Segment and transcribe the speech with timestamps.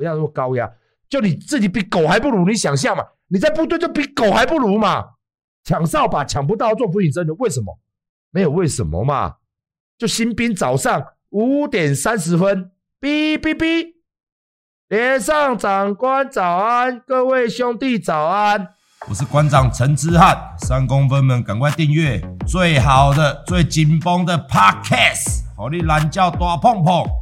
[0.00, 0.66] 不要说高压，
[1.10, 3.04] 就你自己比狗还不如，你想象嘛？
[3.28, 5.04] 你在部队就比狗还不如嘛？
[5.62, 7.78] 抢扫把抢不到做俯卧撑的，为什么？
[8.30, 9.34] 没有为什么嘛？
[9.98, 13.88] 就新兵早上五点三十分，哔哔哔，
[14.88, 18.68] 连上长官早安，各位兄弟早安，
[19.06, 27.19] 我是官长陈之汉，三公分们赶快订阅最好的、最紧绷的 Podcast，好你懒觉大碰碰。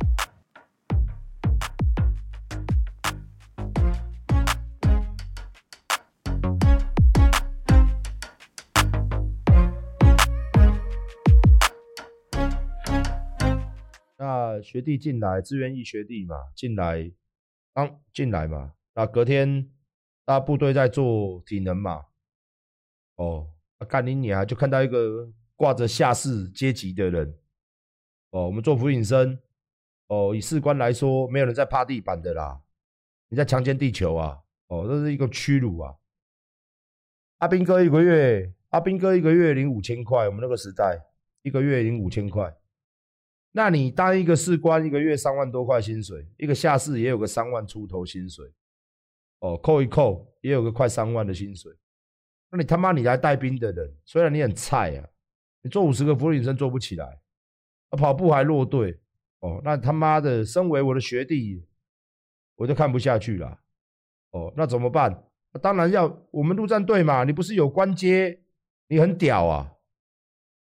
[14.62, 17.11] 学弟进来，志愿役学弟嘛，进来
[17.75, 19.71] 刚进来嘛，那隔天
[20.25, 22.07] 大部队在做体能嘛，
[23.16, 23.49] 哦，
[23.89, 27.39] 干你娘，就看到一个挂着下士阶级的人，
[28.30, 29.39] 哦，我们做俯卧撑，
[30.08, 32.61] 哦，以士官来说，没有人在趴地板的啦，
[33.28, 35.94] 你在强奸地球啊，哦，这是一个屈辱啊！
[37.38, 41.00] 阿兵哥一个月，阿兵哥一个月领五千块，我们那个时代
[41.42, 42.52] 一个月领五千块。
[43.52, 48.46] 那你当一个士官，一个月三万多块薪水，一个下士也有个三万出头薪水，
[49.40, 51.72] 哦，扣一扣也有个快三万的薪水。
[52.50, 55.08] 那你他妈你来带兵的人，虽然你很菜啊，
[55.62, 57.20] 你做五十个俯卧撑做不起来，
[57.90, 58.98] 啊，跑步还落队，
[59.40, 61.66] 哦，那他妈的，身为我的学弟，
[62.56, 63.58] 我就看不下去了，
[64.30, 65.24] 哦，那怎么办？
[65.62, 68.42] 当然要我们陆战队嘛，你不是有官阶，
[68.88, 69.72] 你很屌啊，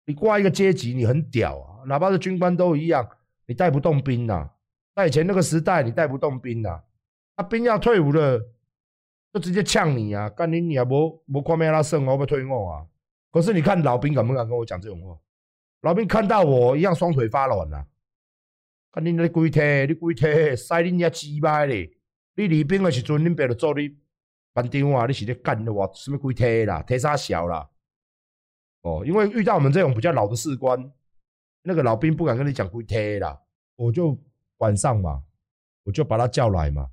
[0.07, 1.83] 你挂一个阶级，你很屌啊。
[1.85, 3.07] 哪怕是军官都一样，
[3.45, 4.49] 你带不动兵呐。
[4.95, 6.81] 在以前那个时代，你带不动兵呐。
[7.35, 8.41] 那兵要退伍了，
[9.33, 10.29] 就直接呛你啊！
[10.29, 12.87] 干你你啊，无无看咩拉胜，我要退伍啊！
[13.31, 15.19] 可是你看老兵敢不敢跟我讲这种话？
[15.81, 17.85] 老兵看到我一样双腿发软呐。
[18.91, 21.91] 干你那龟胎，你龟胎，塞你娘鸡巴嘞！
[22.35, 23.95] 你离兵的时阵，恁爸就做你
[24.53, 25.05] 班长啊！
[25.05, 25.87] 你是咧干的哇？
[25.93, 26.81] 什么龟胎啦？
[26.81, 27.69] 胎啥小啦？
[28.81, 30.91] 哦，因为遇到我们这种比较老的士官。
[31.63, 33.37] 那个老兵不敢跟你讲龟贴啦，
[33.75, 34.17] 我就
[34.59, 35.21] 晚上嘛，
[35.83, 36.87] 我就把他叫来嘛。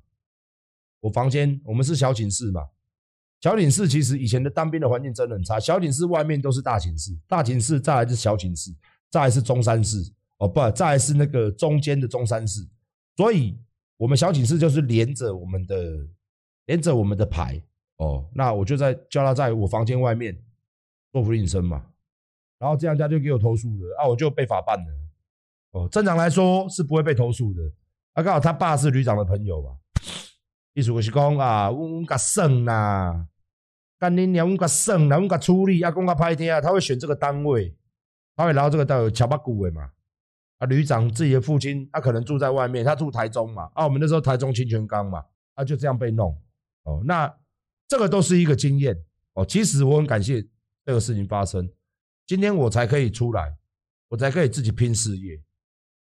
[0.99, 2.67] 我房间，我们是小寝室嘛。
[3.39, 8.75] 小寝室其实以前的当兵的环境真的很差，小寝室外面都是大寝室，大寝室再来是小寝室，
[9.09, 12.67] 再来是中山室，哦不，再来是那个中间的中山室。
[13.15, 13.57] 所以
[13.95, 16.05] 我们小寝室就是连着我们的，
[16.65, 17.61] 连着我们的排
[17.95, 18.27] 哦。
[18.33, 20.37] 那我就在叫他在我房间外面
[21.15, 21.81] 做俯卧撑嘛。
[22.59, 24.85] 然后这样家就给我投诉了啊，我就被法办了。
[25.71, 27.61] 哦，正常来说是不会被投诉的。
[28.13, 29.69] 啊，刚好他爸是旅长的朋友吧？
[30.73, 33.27] 意思就是讲啊，我我甲省呐，
[33.97, 37.73] 干你娘，我甲省呐，我甲处理啊，讲甲歹听啊，他会选这个单位，
[38.35, 39.91] 他会来到这个单位乔巴古的嘛。
[40.57, 43.69] 啊，旅长自己的父亲，他可能住在外面，他住台中嘛。
[43.73, 45.23] 啊，我们那时候台中清泉岗嘛，
[45.53, 46.37] 啊，就这样被弄。
[46.83, 47.33] 哦，那
[47.87, 48.97] 这个都是一个经验。
[49.33, 50.45] 哦，其实我很感谢
[50.85, 51.69] 这个事情发生。
[52.27, 53.55] 今天我才可以出来，
[54.07, 55.41] 我才可以自己拼事业，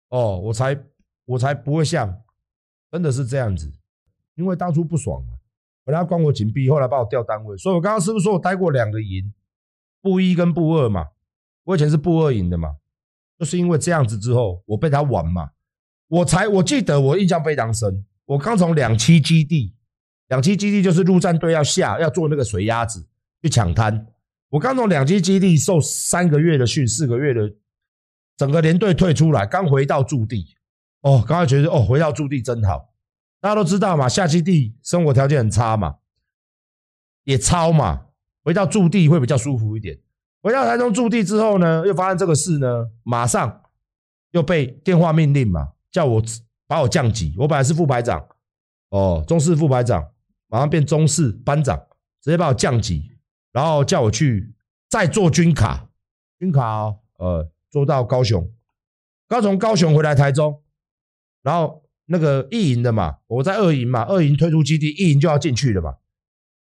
[0.08, 0.78] 哦，我才
[1.24, 2.22] 我才不会像，
[2.90, 3.72] 真的是这样子，
[4.34, 5.34] 因为当初不爽嘛，
[5.84, 9.32] 本来关我禁闭，后来把我调单位，所以我刚刚是不是说我待过两个营，
[10.00, 11.08] 部一跟部二嘛，
[11.64, 12.76] 我以前是部二营的嘛，
[13.38, 15.50] 就是因为这样子之后，我被他玩嘛，
[16.08, 19.74] 我才我记得我印象非常深，我刚从两栖基地，
[20.28, 23.06] 两栖基地就是陆战队要下要做那个水鸭子
[23.42, 24.08] 去抢滩。
[24.52, 27.50] 我刚从两栖基地受三个月的训，四个月的
[28.36, 30.54] 整个连队退出来，刚回到驻地，
[31.00, 32.92] 哦，刚刚觉得哦，回到驻地真好。
[33.40, 35.96] 大家都知道嘛，下基地生活条件很差嘛，
[37.24, 38.08] 也操嘛，
[38.44, 39.98] 回到驻地会比较舒服一点。
[40.42, 43.62] 回到台中驻地之后呢，又发生这个事呢，马上
[44.32, 46.22] 又被电话命令嘛，叫我
[46.66, 47.34] 把我降级。
[47.38, 48.22] 我本来是副排长，
[48.90, 50.06] 哦，中士副排长，
[50.48, 51.78] 马上变中士班长，
[52.20, 53.10] 直接把我降级。
[53.52, 54.54] 然后叫我去
[54.88, 55.90] 再做军卡，
[56.38, 58.50] 军卡哦，呃，做到高雄，
[59.28, 60.62] 刚从高雄回来台中，
[61.42, 65.96] 然后那个一营的嘛，我在二营嘛，二营退出基地，一营就要进去了嘛，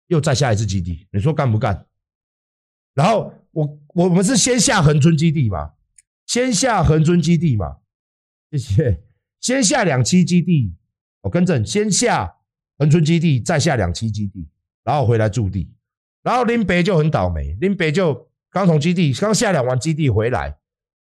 [0.08, 1.86] 又再下一次基地，你说干不干？
[2.96, 5.74] 然后我我们是先下恒春基地嘛，
[6.26, 7.78] 先下恒春基地嘛，
[8.52, 9.04] 谢谢，
[9.40, 10.76] 先下两栖基地，
[11.22, 12.36] 我更正，先下
[12.78, 14.50] 恒春基地，再下两栖基地，
[14.84, 15.72] 然后回来驻地。
[16.30, 20.60] 然后林北就很倒霉，林北就刚从基地刚下两完基地回来，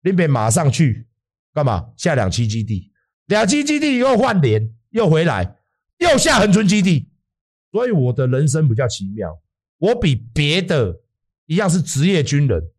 [0.02, 1.08] 林北马上去
[1.52, 1.90] 干嘛？
[1.96, 2.92] 下两栖基地，
[3.26, 5.56] 两栖基地又换连又回来，
[5.96, 7.10] 又下恒春基地。
[7.72, 9.42] 所以我的人生比较奇妙，
[9.78, 11.00] 我比别的
[11.46, 12.70] 一样是职业军人，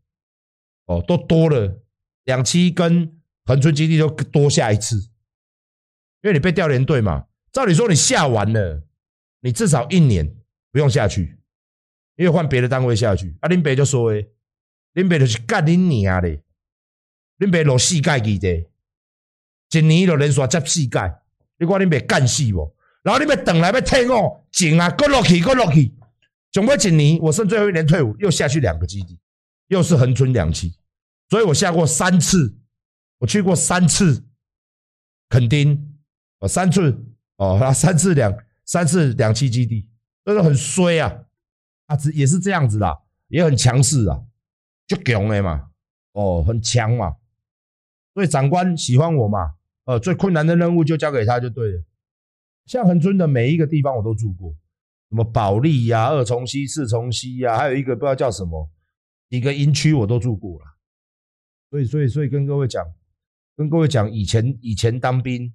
[0.85, 1.83] 哦，都多了
[2.23, 4.95] 两栖跟恒春基地都多下一次，
[6.21, 8.87] 因为你被调连队嘛，照理说你下完了，
[9.41, 10.33] 你至少一年
[10.71, 11.37] 不用下去，
[12.19, 13.33] 因为换别的单位下去。
[13.39, 14.27] 啊，林北就说：“诶，
[14.91, 16.37] 林北就是干你娘的，
[17.37, 18.67] 林北落四届去的，
[19.71, 21.13] 一年就连续接四届，
[21.57, 22.75] 你看林北干死无？
[23.03, 25.93] 然后你们等来要退我，整啊，过落去，过落去，
[26.51, 29.17] 总归一年，我剩最后一年退伍，又下去两个基地，
[29.67, 30.73] 又是恒春两期，
[31.29, 32.53] 所以我下过三次，
[33.19, 34.25] 我去过三次
[35.29, 35.97] 垦丁，
[36.39, 37.01] 哦，三次
[37.37, 39.87] 哦， 三次两三次两栖基地，
[40.25, 41.23] 都是很衰啊，
[41.89, 42.97] 啊，也是这样子啦，
[43.29, 44.21] 也很强势啊，
[44.85, 45.71] 就强的嘛，
[46.13, 47.15] 哦，很强嘛，
[48.13, 49.55] 所以长官喜欢我嘛，
[49.85, 51.83] 呃，最困难的任务就交给他就对了。
[52.67, 54.51] 像恒春的每一个地方我都住过，
[55.09, 58.69] 什么保利呀、二重溪、四重溪呀，还有一个不知道叫什么，
[59.29, 60.65] 一个营区我都住过了。
[61.71, 62.85] 所以，所以，所以跟各位讲，
[63.55, 65.51] 跟各位讲，以前以前当兵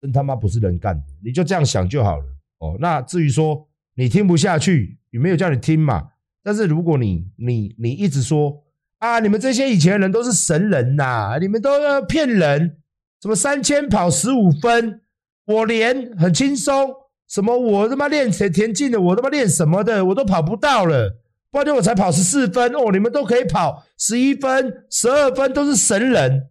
[0.00, 2.24] 真他妈不是人干的，你就这样想就好了。
[2.58, 6.10] 哦，那至于说你听不下去，有没有叫你听嘛。
[6.42, 8.62] 但是如果你你你一直说
[8.98, 12.78] 啊，你们这些以前的人都是神人呐、你们都要骗人，
[13.20, 15.00] 什么三千跑十五分。
[15.46, 16.90] 我连很轻松，
[17.28, 21.18] 什么我他妈练田田径的，我他妈练什么的，我都跑不到了。
[21.50, 26.50] 关键我才跑十四分哦，你们都可以跑十一分、十二分，都是神人，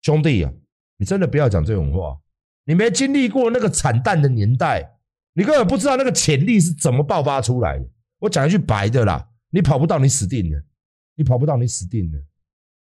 [0.00, 0.50] 兄弟啊，
[0.96, 2.16] 你真的不要讲这种话。
[2.64, 4.95] 你没经历过那个惨淡的年代，
[5.36, 7.86] 你根本不知道那个潜力是怎么爆发出来的。
[8.18, 10.64] 我讲一句白的啦，你跑不到，你死定了。
[11.14, 12.18] 你跑不到，你死定了。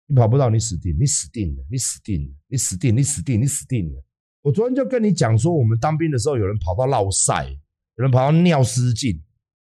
[0.06, 1.64] 你跑不到，你死定，你死定了。
[1.68, 2.34] 你死定了。
[2.46, 4.04] 你死定，你死定，你死定了。
[4.42, 7.48] 我昨天就跟你讲说，我们当兵的时候，有人跑到落赛，
[7.96, 9.20] 有人跑到尿失禁，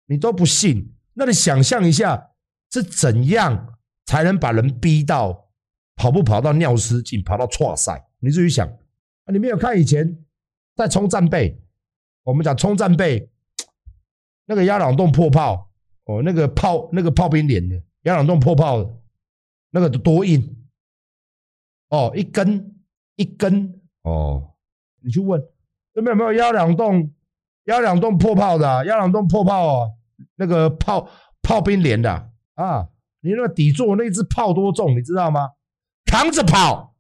[0.08, 0.94] 你都不信。
[1.14, 2.32] 那你想象一下，
[2.74, 5.50] 是怎样才能把人逼到
[5.96, 8.06] 跑步跑到尿失禁，跑到挫赛？
[8.20, 8.70] 你自己想！
[9.32, 10.26] 你没有看以前
[10.76, 11.63] 在冲战备，
[12.24, 13.30] 我们讲冲战备，
[14.46, 15.70] 那个压壤洞破炮
[16.06, 18.90] 哦，那个炮那个炮兵连的压壤洞破炮的，
[19.72, 20.66] 那个多硬
[21.90, 22.76] 哦，一根
[23.16, 24.52] 一根哦。
[25.02, 25.42] 你去问
[25.94, 27.14] 有没有没有压两洞
[27.66, 29.90] 压两洞破炮的压两洞破炮啊？
[30.36, 31.10] 那个炮
[31.42, 32.88] 炮兵连的啊？
[33.20, 35.50] 你那个底座那只炮多重，你知道吗？
[36.06, 36.96] 扛着跑，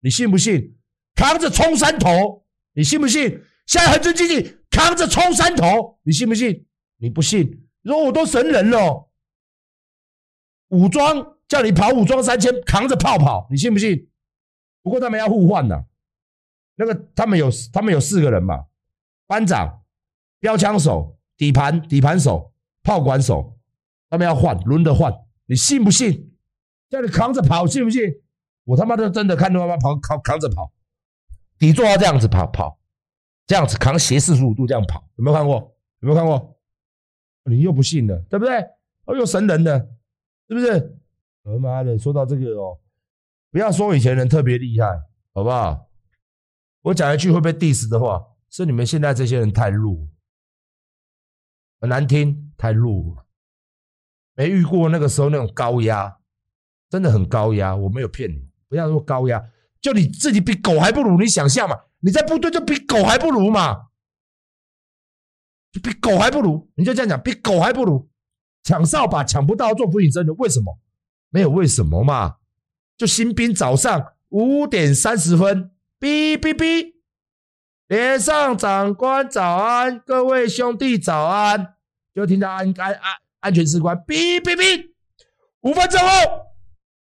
[0.00, 0.76] 你信不信？
[1.14, 2.44] 扛着冲山头，
[2.74, 3.42] 你信不信？
[3.66, 6.66] 现在恒春基地扛着冲山头，你信不信？
[6.98, 7.68] 你不信？
[7.82, 9.10] 你说我都神人了，
[10.68, 14.08] 武装叫你跑武装三千，扛着炮跑，你信不信？
[14.82, 15.86] 不过他们要互换的。
[16.76, 18.66] 那个他们有他们有四个人嘛，
[19.26, 19.82] 班长、
[20.40, 23.58] 标枪手、底盘底盘手、炮管手，
[24.08, 25.12] 他们要换轮着换，
[25.46, 26.34] 你信不信？
[26.88, 28.02] 叫你扛着跑，信不信？
[28.64, 30.72] 我他妈的真的看到他妈跑扛扛着跑，
[31.58, 32.78] 底座要这样子跑跑，
[33.46, 35.76] 这样子扛斜四十五度这样跑，有没有看过？
[36.00, 36.60] 有没有看过？
[37.44, 38.60] 你又不信了，对不对？
[39.04, 39.78] 哦，有神人的，
[40.48, 40.98] 是不是？
[41.44, 42.78] 他妈的，说到这个哦，
[43.50, 44.86] 不要说以前人特别厉害，
[45.34, 45.88] 好不好？
[46.82, 50.08] 我讲一句会被 diss 的话，是你们现在这些人太弱，
[51.80, 53.26] 很难听，太弱，
[54.34, 56.18] 没遇过那个时候那种高压，
[56.88, 59.50] 真的很高压，我没有骗你，不要说高压，
[59.80, 61.76] 就你自己比狗还不如，你想象嘛？
[62.02, 63.88] 你在部队就比狗还不如嘛？
[65.72, 68.10] 就比狗还不如，你就这样讲，比狗还不如，
[68.62, 70.78] 抢扫把抢不到做俯卧撑的，为什么？
[71.30, 72.36] 没有为什么嘛？
[72.98, 75.70] 就新兵早上五点三十分。
[75.98, 76.94] 哔哔哔！
[77.86, 81.76] 连上长官早安，各位兄弟早安。
[82.12, 84.90] 就听到安安安安全士官哔哔哔！
[85.60, 86.06] 五分钟后，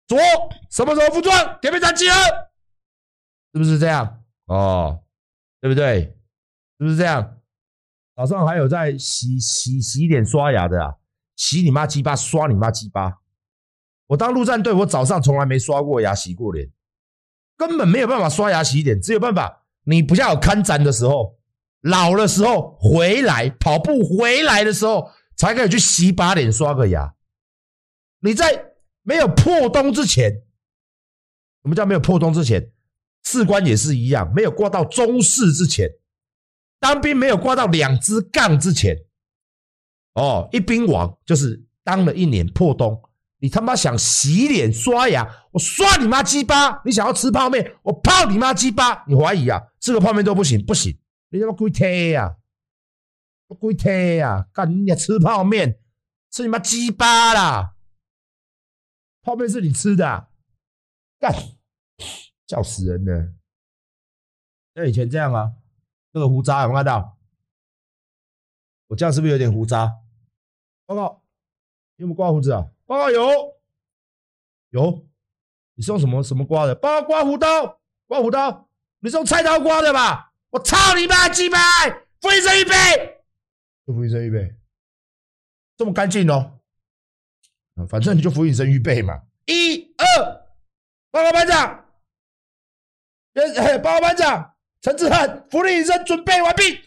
[0.06, 0.18] 左
[0.70, 1.58] 什么时候服装？
[1.62, 2.16] 点名站集合，
[3.54, 4.23] 是不是这样？
[4.46, 5.04] 哦，
[5.62, 6.18] 对不对？
[6.78, 7.40] 是不是这样？
[8.16, 10.96] 早上还有在洗洗洗脸刷牙的啊？
[11.36, 13.22] 洗你妈鸡巴，刷你妈鸡巴！
[14.08, 16.72] 我当陆战队，我早上从来没刷过牙，洗过脸。
[17.58, 21.40] 根本没有办法刷牙洗脸，只有办法你不像有看展的时候，
[21.82, 27.16] 老的时候回来跑步回来的时候，才可以去洗把脸刷个牙。
[28.20, 30.32] 你在没有破冬之前，
[31.64, 32.72] 什么叫没有破冬之前？
[33.24, 35.90] 士官也是一样，没有挂到中士之前，
[36.80, 39.06] 当兵没有挂到两支杠之前，
[40.14, 43.02] 哦，一兵王就是当了一年破冬。
[43.40, 46.82] 你他妈想洗脸刷牙，我刷你妈鸡巴！
[46.86, 49.04] 你想要吃泡面，我泡你妈鸡巴！
[49.06, 49.62] 你怀疑啊？
[49.82, 50.98] 吃个泡面都不行，不行！
[51.28, 52.38] 你他妈龟胎呀？
[53.60, 54.48] 龟胎呀？
[54.54, 55.78] 干你娘吃泡面，
[56.32, 57.74] 吃你妈鸡巴啦！
[59.22, 60.30] 泡面是你吃的啊，
[61.20, 61.34] 干，
[62.54, 63.34] 笑死人了！
[64.76, 65.54] 像以前这样啊，
[66.12, 67.18] 这个胡渣有没有看到？
[68.86, 69.92] 我这样是不是有点胡渣？
[70.86, 71.24] 报告，
[71.96, 72.70] 有没有刮胡子啊？
[72.86, 73.28] 报告有，
[74.70, 75.08] 有。
[75.74, 76.76] 你是用什么什么刮的？
[76.76, 78.70] 报告刮胡刀，刮胡刀。
[79.00, 80.32] 你是用菜刀刮的吧？
[80.52, 81.58] 我操你妈鸡巴！
[82.22, 83.24] 傅医生预备，
[83.88, 84.56] 傅医生预备，
[85.76, 86.60] 这么干净哦。
[87.90, 89.24] 反正你就傅医生预备嘛。
[89.48, 90.46] 一二，
[91.10, 91.83] 报告班长。
[93.82, 96.80] 报告班长，陈志汉，福利医生准备完毕。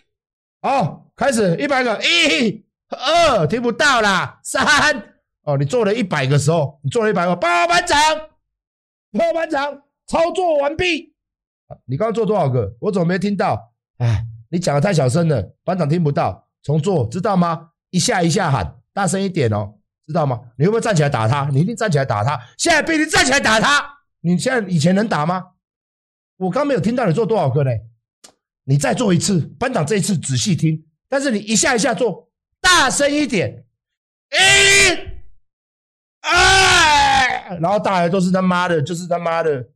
[0.62, 4.64] 好，开始一百个，一、二，听不到啦，三。
[5.42, 7.34] 哦，你做了一百个时候，你做了一百个。
[7.34, 7.98] 报告班长，
[9.12, 11.14] 报告班长，操作完毕。
[11.86, 12.76] 你刚刚做多少个？
[12.80, 13.72] 我怎么没听到？
[13.98, 16.48] 哎，你讲的太小声了，班长听不到。
[16.62, 17.70] 重做，知道吗？
[17.90, 19.74] 一下一下喊，大声一点哦，
[20.06, 20.40] 知道吗？
[20.58, 21.48] 你会不会站起来打他？
[21.52, 22.40] 你一定站起来打他。
[22.56, 23.98] 现在必须站起来打他。
[24.20, 25.44] 你现在以前能打吗？
[26.36, 27.70] 我刚没有听到你做多少个呢？
[28.64, 33.64] 你再做一次，班长这一次仔细听，但是你一下一下做，大声一点，
[34.32, 34.36] 一、
[36.22, 39.68] 二，然后大家都是他妈的，就是他妈的，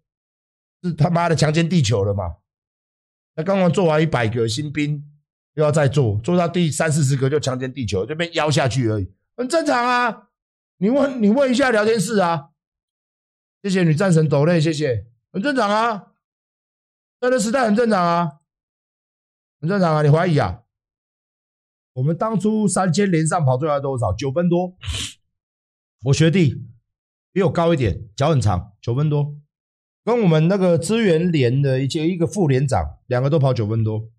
[0.82, 2.34] 是他妈的强奸地球了嘛？
[3.36, 5.08] 他刚刚做完一百个新兵，
[5.54, 10.30] 又要再做，做到第三四十个就强奸地球，就被邀下去而已，很正常啊。
[10.78, 12.48] 你问你问一下聊天室啊，
[13.62, 16.08] 谢谢女战神抖内，谢谢，很正常啊。
[17.20, 18.40] 那个时代很正常啊，
[19.60, 20.62] 很正常啊，你怀疑啊？
[21.92, 24.12] 我们当初三千连上跑出来多少？
[24.14, 24.74] 九分多。
[26.04, 26.66] 我学弟
[27.32, 29.36] 比我高一点，脚很长，九分多。
[30.02, 34.10] 跟我们那个资源连的一些一个副连长，两个都跑九分多。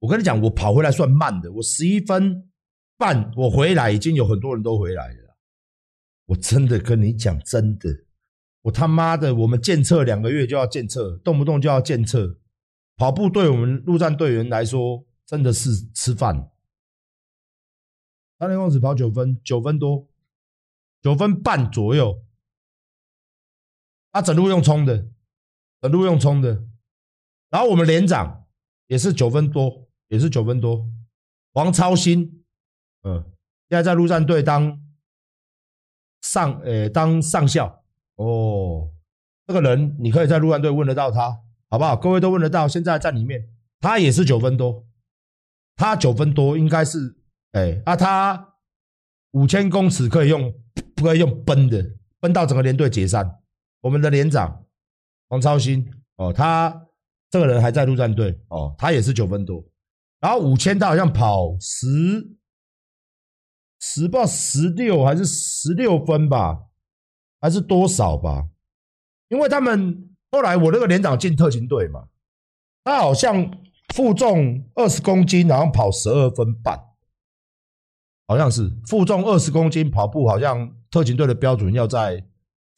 [0.00, 2.50] 我跟你讲，我跑回来算慢的，我十一分
[2.98, 5.38] 半，我回来已经有很多人都回来了。
[6.26, 8.03] 我真的跟你讲，真的。
[8.64, 12.40] 我他妈的，我们检测两个月就要检测，动不动就要检测。
[12.96, 16.50] 跑步对我们陆战队员来说，真的是吃饭。
[18.38, 20.08] 三千公尺跑九分，九分多，
[21.02, 22.24] 九分半左右。
[24.10, 25.08] 他整路用冲的，
[25.82, 26.64] 整路用冲的。
[27.50, 28.46] 然后我们连长
[28.86, 30.88] 也是九分多，也是九分多。
[31.52, 32.44] 王超新，
[33.02, 33.22] 嗯，
[33.68, 34.80] 现在在陆战队当
[36.22, 37.83] 上，呃，当上校。
[38.16, 38.90] 哦，
[39.46, 41.96] 这个人你可以在陆战队问得到他，好不好？
[41.96, 42.68] 各位都问得到。
[42.68, 43.48] 现在在里面，
[43.80, 44.86] 他也是九分多，
[45.76, 47.16] 他九分多应该是，
[47.52, 48.54] 哎，啊，他
[49.32, 50.54] 五千公尺可以用，
[50.94, 51.84] 不可以用奔的，
[52.20, 53.40] 奔到整个连队解散。
[53.80, 54.64] 我们的连长
[55.28, 55.84] 王超新，
[56.16, 56.86] 哦，他
[57.30, 59.62] 这个人还在陆战队，哦，他也是九分多，
[60.20, 61.86] 然后五千他好像跑十
[63.80, 66.66] 十不知道十六还是十六分吧。
[67.44, 68.48] 还是多少吧，
[69.28, 72.08] 因为他们后来我那个连长进特勤队嘛，
[72.82, 73.50] 他好像
[73.94, 76.80] 负重二十公斤，然后跑十二分半，
[78.26, 82.24] 好像是负重二十公斤跑步，好像特勤队的标准要在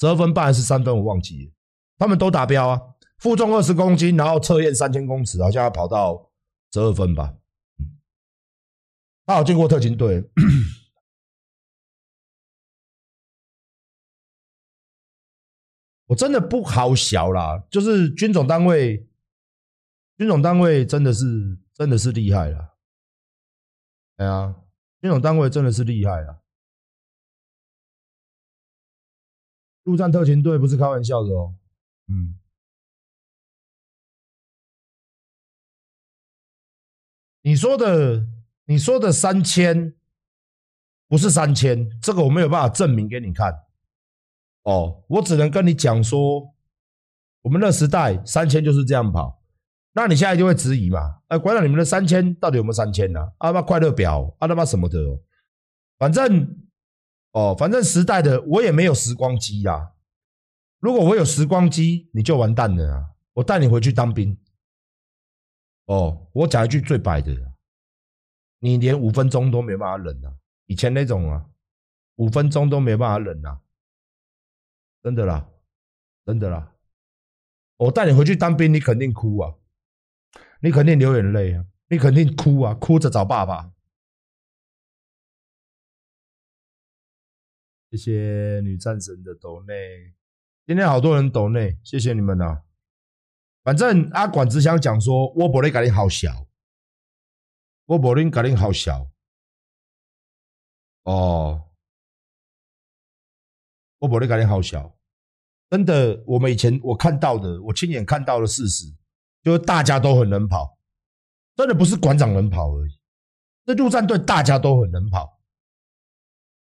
[0.01, 1.53] 十二分半还是三分，我忘记了。
[1.97, 2.83] 他们都达标啊，
[3.19, 6.29] 负重二十公斤，然后测验三千公尺，好像要跑到
[6.73, 7.35] 十二分吧。
[9.27, 10.29] 他有进过特勤队。
[16.07, 19.09] 我真的不好小啦，就是军种单位，
[20.17, 22.77] 军种单位真的是真的是厉害了，
[24.17, 24.55] 哎呀，
[25.01, 26.43] 军种单位真的是厉害了，
[29.83, 31.57] 陆战特勤队不是开玩笑的哦，
[32.07, 32.39] 嗯，
[37.43, 38.27] 你说的
[38.67, 39.93] 你说的三千
[41.09, 43.66] 不是三千，这个我没有办法证明给你看。
[44.67, 46.53] 哦，我只能跟你讲说，
[47.43, 49.41] 我们那时代三千就是这样跑，
[49.93, 51.21] 那你现在就会质疑嘛？
[51.29, 53.21] 哎，管了你们的三千到底有没有三千呢？
[53.39, 55.21] 啊他妈快乐表，啊他妈什么的哦，
[55.99, 56.67] 反正
[57.31, 59.93] 哦，反正时代的我也没有时光机呀。
[60.81, 63.05] 如果我有时光机，你就完蛋了啊！
[63.35, 64.37] 我带你回去当兵。
[65.87, 67.33] 哦，我讲一句最白的，
[68.59, 70.35] 你连五分钟都没办法忍啊！
[70.67, 71.47] 以前那种啊，
[72.17, 73.61] 五分钟都没办法忍啊！
[75.07, 75.49] 真的啦，
[76.25, 76.75] 真的啦！
[77.77, 79.55] 我带你回去当兵，你肯定哭啊，
[80.61, 83.73] 你肯定流眼泪啊，你肯定哭啊，哭着找爸爸。
[87.93, 90.13] 谢谢女战神的抖内，
[90.67, 92.65] 今天好多人抖内，谢谢你们啊！
[93.63, 96.49] 反正阿管只想讲说，我不能跟你好小，
[97.85, 99.09] 我不能跟你好小。
[101.05, 101.71] 哦，
[103.99, 104.96] 我不能跟你好小。
[105.69, 108.87] 真的，我们以前我看到的，我亲眼看到的事实，
[109.43, 110.79] 就是大家都很能跑，
[111.57, 112.93] 真的不是馆长能跑而已。
[113.65, 115.41] 这陆战队大家都很能跑，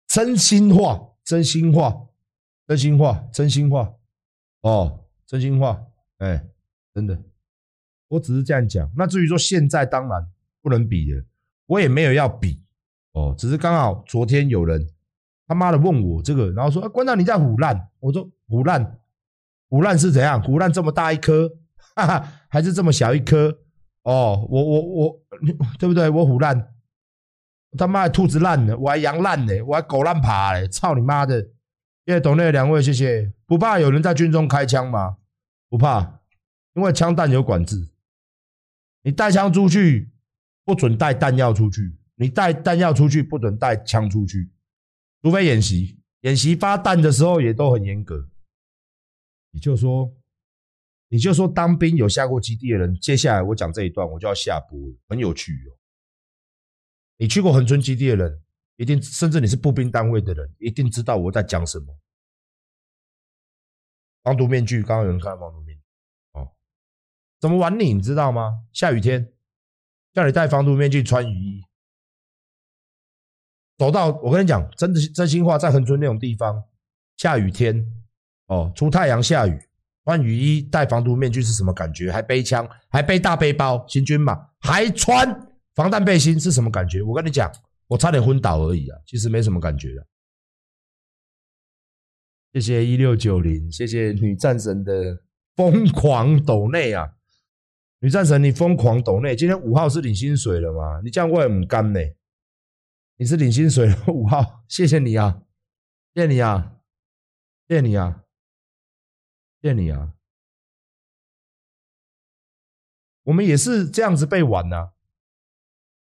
[0.05, 2.07] 真心话，真心话，
[2.67, 3.95] 真心话，真心话，
[4.61, 5.83] 哦，真心话，
[6.19, 6.47] 哎，
[6.93, 7.19] 真的，
[8.09, 8.87] 我只是这样讲。
[8.95, 10.31] 那至于说现在，当然
[10.61, 11.25] 不能比了，
[11.65, 12.61] 我也没有要比，
[13.13, 14.87] 哦，只是刚好昨天有人
[15.47, 18.99] 他妈的问我这个，然后说，啊，馆长你在唬烂，我说腐烂，
[19.67, 20.39] 腐烂是怎样？
[20.43, 21.49] 腐烂这么大一颗，
[21.95, 23.57] 哈哈，还是这么小一颗？
[24.03, 25.19] 哦，我我我，
[25.79, 26.07] 对不对？
[26.07, 26.71] 我腐烂。
[27.75, 30.67] 他妈的兔子烂了，我还羊烂呢，我还狗烂爬嘞！
[30.67, 31.41] 操你妈的！
[32.05, 33.33] 谢谢懂内的两位，谢谢。
[33.47, 35.17] 不怕有人在军中开枪吗？
[35.67, 36.19] 不怕，
[36.75, 37.89] 因为枪弹有管制。
[39.01, 40.11] 你带枪出去，
[40.63, 41.81] 不准带弹药出去；
[42.17, 44.51] 你带弹药出去，不准带枪出去。
[45.23, 48.29] 除非演习，演习发弹的时候也都很严格。
[49.53, 50.11] 你就说，
[51.09, 55.77] 你就说当兵有下过基地的人，接下来我讲这一段，我就要下播了，很有趣哦。
[57.17, 58.43] 你去过恒村基地的人，
[58.77, 61.95] 一定甚至你是步兵单位的人，一定知道我在讲什么。
[64.23, 65.83] 防毒面具，刚刚有人看防毒面具
[66.31, 66.51] 哦。
[67.39, 67.93] 怎么玩你？
[67.93, 68.65] 你知道吗？
[68.73, 69.31] 下雨天
[70.13, 71.63] 叫你戴防毒面具，穿雨衣，
[73.77, 76.67] 走到我跟你讲，真的真心话，在恒村那种地方，
[77.17, 78.02] 下雨天
[78.53, 79.59] 哦，出太阳下雨，
[80.03, 82.11] 穿雨衣戴防毒面具是什么感觉？
[82.11, 85.49] 还背枪，还背大背包，行军嘛，还穿。
[85.73, 87.01] 防弹背心是什么感觉？
[87.01, 87.51] 我跟你讲，
[87.87, 90.05] 我差点昏倒而已啊，其实没什么感觉的。
[92.53, 95.23] 谢谢一六九零，谢谢女战神的
[95.55, 97.13] 疯狂抖内啊！
[97.99, 101.01] 女战神，你疯狂抖内，今天五号是领薪水了吗？
[101.03, 101.99] 你这样我也很干呢。
[103.17, 105.41] 你是领薪水了五号，谢谢你啊，
[106.13, 106.73] 谢谢你啊，
[107.67, 108.22] 谢谢你啊，
[109.63, 110.11] 骗你啊！
[113.23, 114.89] 我们也是这样子被玩呐、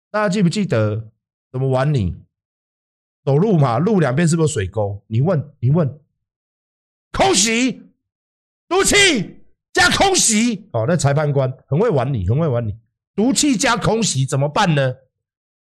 [0.10, 1.12] 大家记不记得
[1.52, 2.18] 怎么玩你？
[3.24, 5.06] 走路嘛，路两边是不是有水沟？
[5.06, 6.02] 你问，你问，
[7.12, 7.84] 空袭，
[8.68, 10.68] 毒气加空袭。
[10.74, 12.76] 哦，那裁判官很会玩你，很会玩你。
[13.14, 14.96] 毒气加空袭怎么办呢？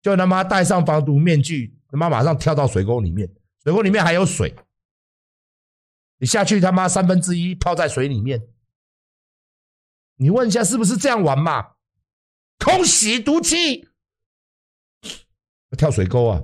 [0.00, 3.30] 就他妈戴上防毒面具，他妈马上跳到水沟里面，
[3.62, 4.54] 水沟里面还有水，
[6.18, 8.48] 你下去他妈三分之一泡在水里面。
[10.16, 11.74] 你问一下是不是这样玩嘛？
[12.58, 13.88] 空袭毒气。
[15.76, 16.40] 跳水沟啊，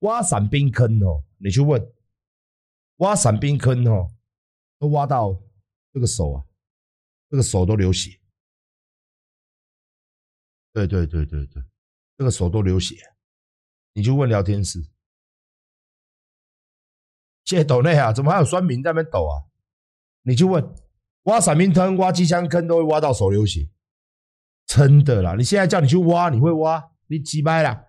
[0.00, 1.92] 挖伞兵坑哦，你去问，
[2.96, 4.08] 挖伞兵坑哦，
[4.80, 5.40] 都挖到
[5.92, 6.44] 这个手啊，
[7.30, 8.20] 这个手都流血。
[10.72, 11.62] 对对对对对，
[12.18, 12.96] 这个手都流血。
[13.92, 14.84] 你去问聊天室，
[17.44, 19.44] 谢谢抖内啊，怎么还有酸民在那边抖啊？
[20.22, 20.66] 你去问，
[21.24, 23.68] 挖伞兵坑、挖机枪坑都会挖到手流血，
[24.66, 25.34] 真的啦！
[25.36, 26.82] 你现在叫你去挖，你会挖？
[27.08, 27.82] 你鸡掰啦！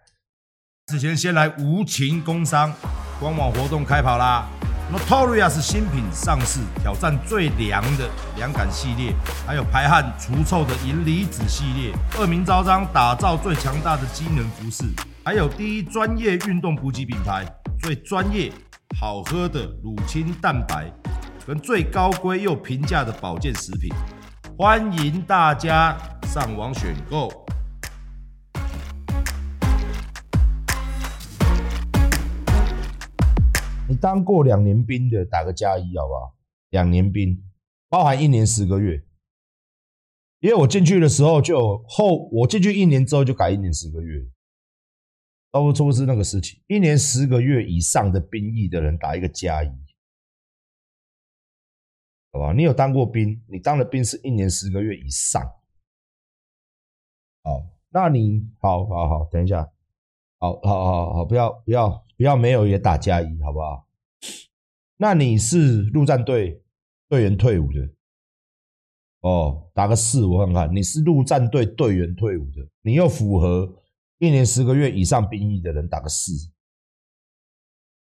[0.87, 2.73] 之前先来无情工商，
[3.19, 4.45] 官网活动开跑啦
[4.93, 9.15] ！Notorious 新品上市，挑战最凉的凉感系列，
[9.47, 14.83] 还有排汗除臭的银离子系列，恶名昭彰，打造最强大的机能服饰，
[15.23, 17.45] 还有第一专业运动补给品牌，
[17.81, 18.51] 最专业
[18.93, 20.91] 好喝的乳清蛋白，
[21.45, 23.91] 跟最高规又平价的保健食品，
[24.57, 27.29] 欢迎大家上网选购。
[33.89, 36.35] 你当过两年兵的，打个加一好不好？
[36.69, 37.43] 两年兵，
[37.89, 39.03] 包含一年十个月。
[40.39, 44.21] 因为我进去的时候就后，我进去一年之后就改一年十个月，
[45.63, 46.61] 都都是那个事情。
[46.67, 49.69] 一年十个月以上的兵役的人打一个加一，
[52.31, 52.53] 好吧？
[52.53, 53.41] 你有当过兵？
[53.47, 55.41] 你当的兵是一年十个月以上。
[57.43, 59.71] 好，那你好好好，等一下，
[60.39, 62.03] 好好好好，不要不要。
[62.17, 63.85] 不要没有也打加一，好不好？
[64.95, 66.63] 那你是陆战队
[67.09, 67.89] 队员退伍的
[69.19, 70.73] 哦，打个四我看看。
[70.73, 73.69] 你是陆战队队员退伍的，你又符合
[74.17, 76.31] 一年十个月以上兵役的人，打个四，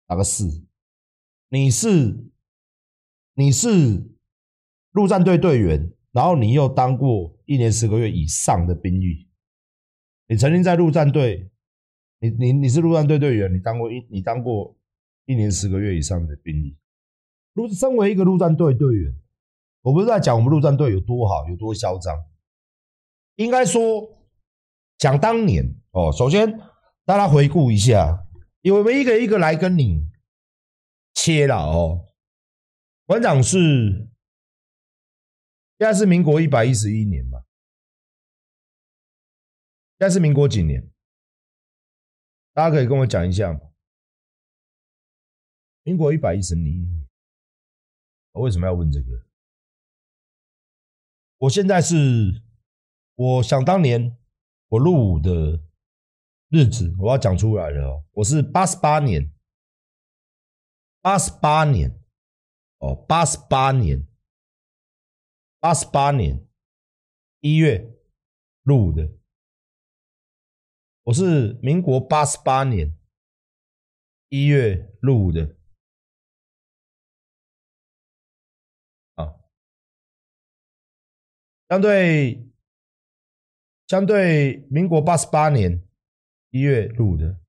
[0.07, 0.65] 打个四。
[1.49, 2.31] 你是
[3.33, 4.09] 你是
[4.91, 9.27] 陆战队队员，然后你又当过一年十个月以上的兵役，
[10.27, 11.49] 你曾经在陆战队。
[12.23, 14.77] 你你你是陆战队队员，你当过一你当过
[15.25, 16.77] 一年十个月以上的兵役。
[17.53, 19.11] 如身为一个陆战队队员，
[19.81, 22.15] 我不是在讲我们陆战队有多好有多嚣张，
[23.37, 24.07] 应该说
[24.99, 26.11] 讲当年哦。
[26.11, 26.59] 首先
[27.05, 28.27] 大家回顾一下，
[28.61, 30.09] 因为我们一个一个来跟你
[31.13, 32.07] 切了哦。
[33.05, 34.09] 馆长是
[35.77, 37.43] 现在是民国一百一十一年嘛？
[39.99, 40.89] 现在是民国几年？
[42.53, 43.59] 大家可以跟我讲一下？
[45.83, 47.07] 民国一百一十年，
[48.33, 49.25] 我为什么要问这个？
[51.39, 52.43] 我现在是，
[53.15, 54.15] 我想当年
[54.67, 55.59] 我入伍的
[56.53, 58.05] 日子，我要讲出来了哦。
[58.11, 59.31] 我是八十八年，
[60.99, 61.97] 八十八年，
[62.79, 64.05] 哦，八十八年，
[65.61, 66.45] 八十八年
[67.39, 67.95] 一月
[68.63, 69.09] 入伍的。
[71.03, 72.99] 我是民国八十八年
[74.27, 75.55] 一月入伍的。
[81.69, 82.51] 相对
[83.87, 85.81] 相对，民国八十八年
[86.51, 87.39] 一月入的，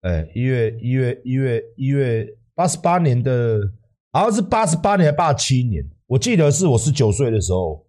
[0.00, 3.60] 哎，一月一月一月一月八十八年的，
[4.12, 7.86] 好像是八十八年还八七年，我记得是我十九岁的时候，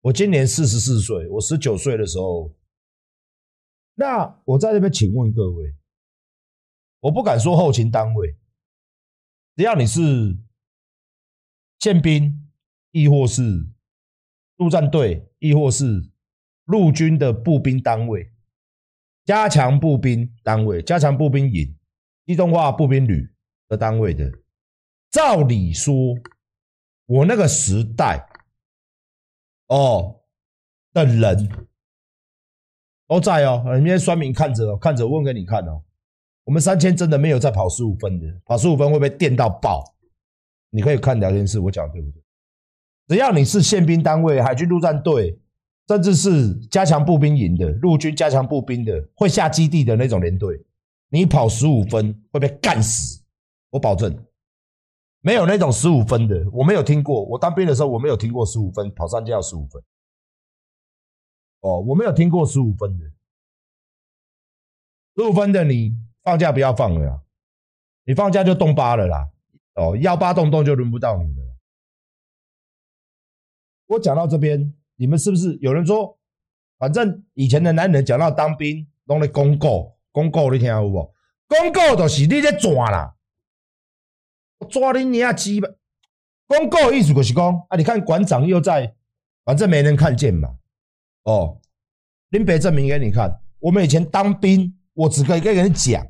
[0.00, 2.54] 我今年四十四岁，我十九岁的时候，
[3.94, 5.74] 那我在这边请问各位，
[7.00, 8.36] 我不敢说后勤单位，
[9.56, 10.00] 只要你是
[11.78, 12.50] 宪兵，
[12.90, 13.68] 亦或是。
[14.58, 16.08] 陆战队，亦或是
[16.66, 18.31] 陆军的步兵单位，
[19.32, 21.74] 加强步兵单位，加强步兵营，
[22.26, 23.26] 机动化步兵旅
[23.66, 24.30] 的单位的，
[25.10, 25.94] 照理说，
[27.06, 28.28] 我那个时代，
[29.68, 30.20] 哦
[30.92, 31.48] 的人
[33.08, 35.82] 都在哦，你们酸民看着哦，看着问给你看哦，
[36.44, 39.82] 我们三千真的没有在跑十五分的，跑十五分会被电到爆，
[40.68, 42.22] 你可以看聊天室，我讲的对不对？
[43.08, 45.40] 只要你是宪兵单位、海军陆战队，
[45.88, 50.64] 甚至是加强步兵营的陆军加强步兵的会下基地的那种连队，
[51.08, 53.22] 你跑十五分会被干死，
[53.70, 54.26] 我保证。
[55.24, 57.24] 没有那种十五分的，我没有听过。
[57.24, 59.80] 我当兵的时候，我没有听过十五分跑上架要十五分。
[61.60, 63.04] 哦，我没有听过十五分的，
[65.14, 67.22] 十五分的你放假不要放了啦，
[68.04, 69.30] 你放假就动八了啦。
[69.74, 71.56] 哦，幺八动动就轮不到你了。
[73.86, 76.16] 我讲到这边，你们是不是有人说，
[76.78, 81.12] 反正以前的男人讲到当兵，拢咧公告，公告你听有无？
[81.48, 83.16] 公告就是你在抓啦，
[84.58, 85.68] 我抓你娘鸡巴！
[86.46, 88.94] 公告意思就是讲，啊，你看馆长又在，
[89.44, 90.50] 反正没人看见嘛。
[91.24, 91.60] 哦，
[92.28, 96.06] 林北证明给你看，我们以前当兵，我只可以跟人讲，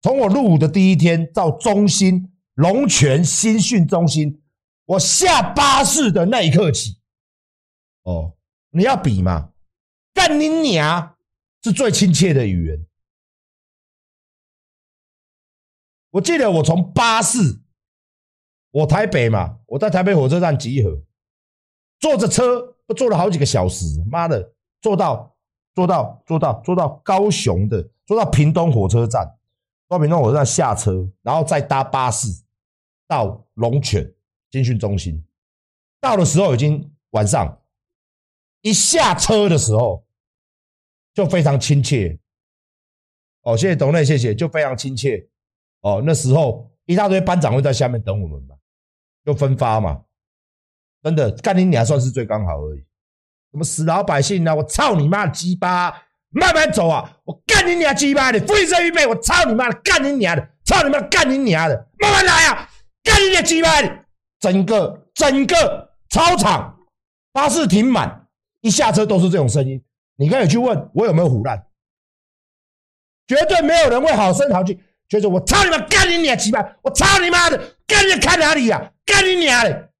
[0.00, 4.40] 从我入伍的第一天到中心龙泉新训中心。
[4.86, 6.99] 我下巴士的那一刻起，
[8.02, 8.36] 哦，
[8.70, 9.52] 你要比嘛？
[10.12, 11.16] 干你娘
[11.62, 12.86] 是最亲切的语言。
[16.10, 17.60] 我记得我从巴士，
[18.70, 21.02] 我台北嘛，我在台北火车站集合，
[21.98, 25.36] 坐着车坐了好几个小时，妈的，坐到
[25.74, 29.38] 坐到坐到坐到高雄的，坐到屏东火车站，
[29.88, 32.28] 到屏东火车站下车，然后再搭巴士
[33.06, 34.12] 到龙泉。
[34.50, 35.24] 军训中心
[36.00, 37.59] 到的时候已经晚上，
[38.62, 40.04] 一下车的时候
[41.14, 42.18] 就非常亲切。
[43.42, 45.28] 哦，谢谢董内，谢谢，就非常亲切。
[45.80, 48.54] 哦，那时候一大堆班长会在下面等我们嘛，
[49.24, 50.02] 就分发嘛。
[51.02, 52.80] 真的干你娘算是最刚好而已。
[53.52, 54.54] 什么死老百姓啊！
[54.54, 55.90] 我操你妈的鸡巴！
[56.28, 57.18] 慢慢走啊！
[57.24, 58.38] 我干你娘鸡巴的！
[58.46, 59.04] 复生预备！
[59.06, 59.80] 我操你妈的！
[59.82, 60.50] 干你娘的！
[60.64, 61.00] 操你妈！
[61.08, 61.88] 干你娘的！
[61.98, 62.70] 慢慢来啊！
[63.02, 64.04] 干你娘鸡巴的！
[64.38, 66.78] 整个整个操场
[67.32, 68.19] 巴士停满，
[68.60, 69.82] 一下车都是这种声音。
[70.16, 71.66] 你可以去问我有没有唬烂，
[73.26, 76.76] 绝对没有人会好声好气，觉得我操你妈干你娘鸡巴！
[76.82, 78.92] 我操你妈的干你看哪里呀、啊？
[79.06, 79.92] 干你娘的！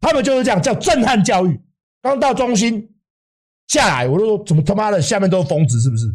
[0.00, 1.60] 他们就是这样叫震撼教育。
[2.00, 2.96] 刚到中心
[3.66, 6.06] 下来，我就说怎么他妈的下面都是疯子是不是？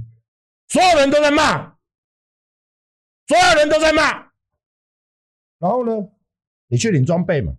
[0.67, 1.75] 所有人都在骂，
[3.27, 4.11] 所有人都在骂。
[5.59, 6.09] 然后呢？
[6.67, 7.53] 你去领装备嘛？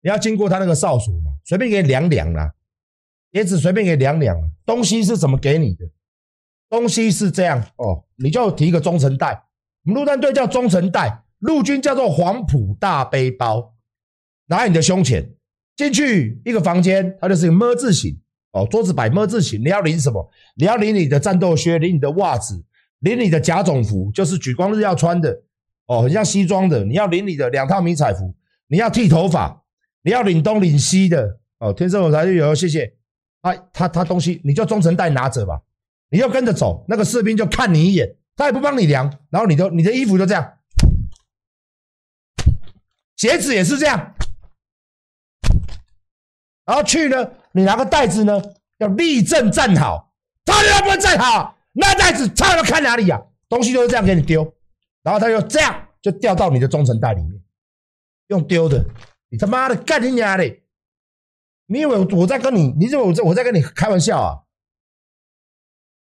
[0.00, 1.32] 你要经过他那个哨所嘛？
[1.44, 2.54] 随便给你量量啦，
[3.30, 4.36] 也只随便给两两。
[4.64, 5.84] 东西是怎么给你的？
[6.68, 9.44] 东西是这样哦，你就提个中程袋。
[9.84, 13.74] 我们陆战队叫中程袋，陆军叫做黄埔大背包，
[14.46, 15.34] 拿在你的胸前。
[15.76, 18.20] 进去一个房间，它就是一个么字形
[18.52, 19.60] 哦，桌子摆么字形。
[19.60, 20.30] 你要领什么？
[20.54, 22.62] 你要领你的战斗靴，领你的袜子，
[22.98, 25.42] 领你的甲种服，就是举光日要穿的。
[25.86, 28.34] 哦，很像西装的，你要领你的两套迷彩服，
[28.68, 29.64] 你要剃头发，
[30.02, 31.40] 你要领东领西的。
[31.58, 32.99] 哦，天生我材就有，谢谢。
[33.42, 35.60] 他他他东西，你就中程袋拿着吧，
[36.10, 40.58] 你就跟着走，那个士兵就看你一眼，他也不帮你量，然后你的你的衣服就这样，
[43.16, 44.14] 鞋子也是这样，
[46.64, 48.40] 然后去呢，你拿个袋子呢，
[48.78, 50.12] 要立正站好，
[50.44, 53.20] 他要不站好，那袋子他要看哪里啊？
[53.48, 54.54] 东西就是这样给你丢，
[55.02, 57.42] 然后他就这样就掉到你的中层袋里面，
[58.28, 58.84] 用丢的，
[59.28, 60.62] 你他妈的干你娘嘞！
[61.72, 64.42] 你以为我在跟你，你以为我在我在跟你开玩笑啊？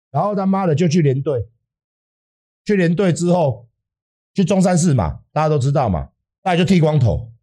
[0.09, 1.49] 然后他妈的就去连队，
[2.63, 3.67] 去连队之后
[4.33, 7.33] 去中山市嘛，大家都知道嘛，大家就剃光头。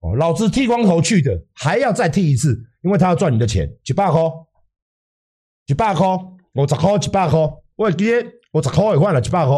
[0.00, 4.20] 哦，老子剃光头去的，还要再剃一次，因为他要赚你的钱，几百块，
[5.66, 6.06] 一百块，
[6.52, 7.38] 五十块，一百块，
[7.76, 9.56] 我直接五十块也换了，几百块，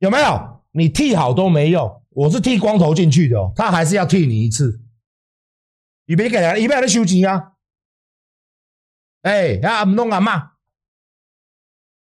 [0.00, 0.62] 有没有？
[0.72, 4.78] 你剃好都没用，我是剃光头进去的哦，他还是要剃你一次，
[6.08, 7.52] 预备给他，预备给他收钱啊！
[9.20, 10.52] 哎，啊，唔弄啊嘛，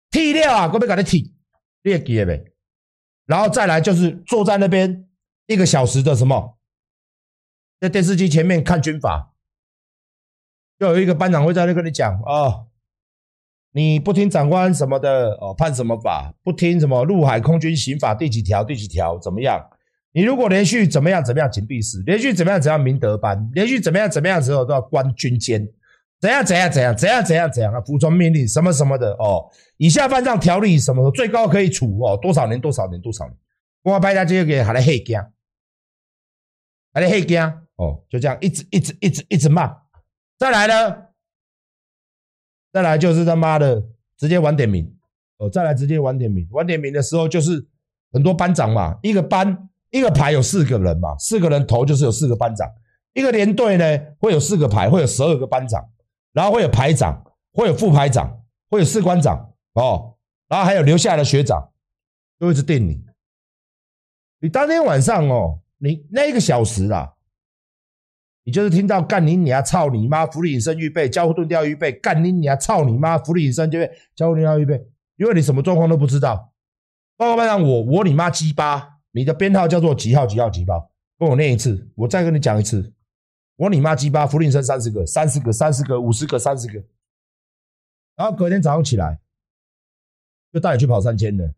[0.09, 1.35] 剃掉啊，我要给你剃，
[1.83, 2.53] 你会记得没？
[3.25, 5.09] 然后再来就是坐在那边
[5.47, 6.57] 一个小时的什么？
[7.81, 9.33] 在电视机前面看军法，
[10.79, 12.69] 就有一个班长会在那跟你讲哦，
[13.71, 16.33] 你不听长官什么的哦，判什么法？
[16.43, 19.69] 不听什么陆海空军刑法第几条第几条怎么样？
[20.17, 25.63] 你如果连续怎么样怎么样，请闭室；连续怎么样怎样，明德班；连续怎么样怎么样之后都要关军监。
[26.19, 27.79] 怎样怎样怎样怎样怎样怎样啊？
[27.81, 29.47] 服从命令什么什么的哦。
[29.77, 33.37] 以下犯上条例什么的，最高可以处哦多少年多少年多少年。
[33.83, 35.23] 我拍下这个还来黑惊，
[36.91, 37.39] 还来黑惊。
[37.75, 39.71] 哦，就这样一直一直一直一直骂，
[40.39, 40.97] 再来呢，
[42.73, 43.83] 再来就是他妈的
[44.17, 44.91] 直接晚点名，
[45.37, 47.67] 哦，再来直接晚点名，晚点名的时候就是
[48.11, 52.69] 很多班长嘛，一个班一个排有四个人嘛，四个人头就是有四个班长，
[53.13, 53.85] 一个连队呢
[54.19, 55.83] 会有四个排，会有十二个班长，
[56.33, 60.15] 然后会有排长，会有副排长，会有士官长，哦，
[60.47, 61.71] 然后还有留下来的学长，
[62.39, 63.03] 都一直盯你，
[64.39, 67.13] 你当天晚上哦，你那一个小时啦。
[68.43, 74.81] 你就是听到干你娘操你妈，伏地隐身预备，交互蹲跳预备，干你娘操你妈，伏地隐身就备，交互蹲跳预备，
[75.17, 76.53] 因为你什么状况都不知道。
[77.17, 82.93] 报告班长，我我你妈鸡巴，你的编号叫做几号几号几号，跟我念一次，我再跟你讲一次，
[83.55, 86.83] 我你妈鸡巴，伏地挺身三十个，三十个，三十个，五十个，三十个，
[88.15, 89.19] 然后隔天早上起来
[90.53, 91.55] 就带你去跑三千的，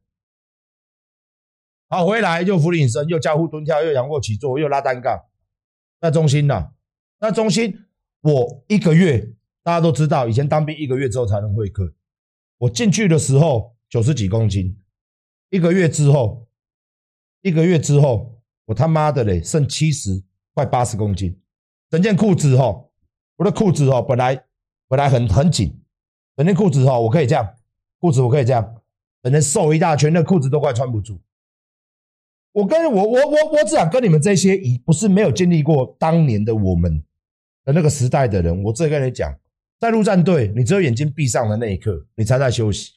[1.90, 5.26] 好回来又伏地挺身，又交互蹲跳，又仰卧起坐，又拉单杠，
[6.00, 6.74] 那中心了。
[7.20, 7.88] 那中心，
[8.22, 11.94] 我一个月大家都知道，以前当兵一个月之后才能会课。
[12.60, 14.82] 我进去的时候九十几公斤，
[15.50, 16.49] 一个月之后，
[17.42, 20.24] 一个月之后，我他妈的嘞，剩七十
[20.54, 21.40] 快八十公斤。
[21.90, 22.86] 整件裤子哈，
[23.38, 24.44] 我的裤子哈，本来
[24.88, 25.82] 本来很很紧，
[26.36, 27.56] 整件裤子哈，我可以这样，
[28.00, 28.82] 裤子我可以这样，
[29.24, 31.20] 整件瘦一大圈，那裤子都快穿不住。
[32.52, 37.04] 我跟我我我我只想跟你们这些已不是没有经历过当年的我们
[37.64, 37.72] 的。
[37.72, 39.34] 那个时代的人，我这跟你讲，
[39.80, 42.94] 在陆战队，你只有眼睛闭上的那一刻，你才在休息，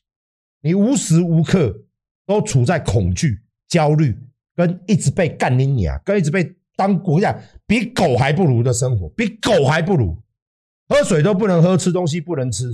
[0.62, 1.85] 你无时无刻
[2.26, 4.18] 都处在恐惧、焦虑，
[4.54, 7.36] 跟一直被干你娘，跟一直被当国家
[7.66, 10.16] 比狗还不如的生活，比狗还不如，
[10.88, 12.66] 喝水都不能喝，吃东西不能吃，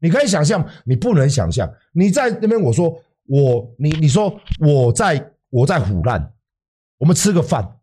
[0.00, 2.90] 你可以想象，你不能想象，你在那边，我说
[3.26, 6.34] 我，你你说我在我在腐烂，
[6.98, 7.78] 我们吃个饭，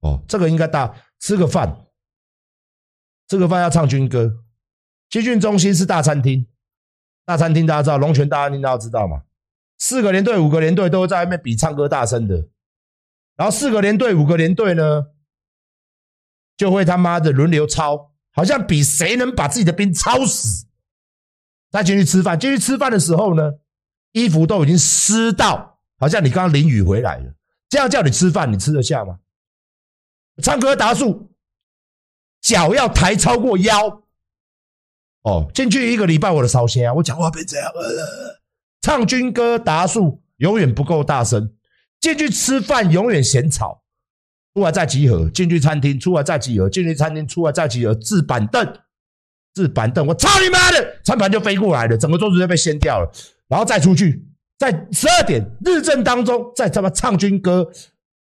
[0.00, 1.84] 哦，这个应该大吃个饭。
[3.26, 4.42] 这个饭要唱军歌，
[5.10, 6.46] 集训中心是大餐厅，
[7.26, 9.22] 大餐厅大家知道，龙泉大餐厅大家知道吗？
[9.78, 12.48] 四个连队、五个连队都在外面比唱歌大声的，
[13.36, 15.06] 然后四个连队、五个连队呢，
[16.56, 20.66] 就会他妈的轮流操，好像比谁能把自己的兵操死。
[21.70, 23.52] 再进去吃饭，进去吃饭的时候呢，
[24.12, 27.34] 衣服都已经湿到，好像你刚刚淋雨回来了，
[27.68, 29.18] 这样叫你吃饭，你吃得下吗？
[30.42, 31.26] 唱歌达数。
[32.40, 34.04] 脚要抬超过腰，
[35.22, 38.40] 哦，进去一个礼拜我的烧声啊，我讲话变这样，呃，
[38.80, 41.52] 唱军歌达数永远不够大声，
[42.00, 43.82] 进去吃饭永远嫌吵，
[44.54, 48.66] 出来再集合，进去餐厅出来再集合，进去餐厅出来再集合，置板凳，
[49.54, 53.10] 置板凳，我操你妈的，餐盘就飞过来了，整个桌子就被掀掉了，
[53.48, 54.24] 然后再出去，
[54.58, 57.68] 在十二点日正当中再他妈唱军歌，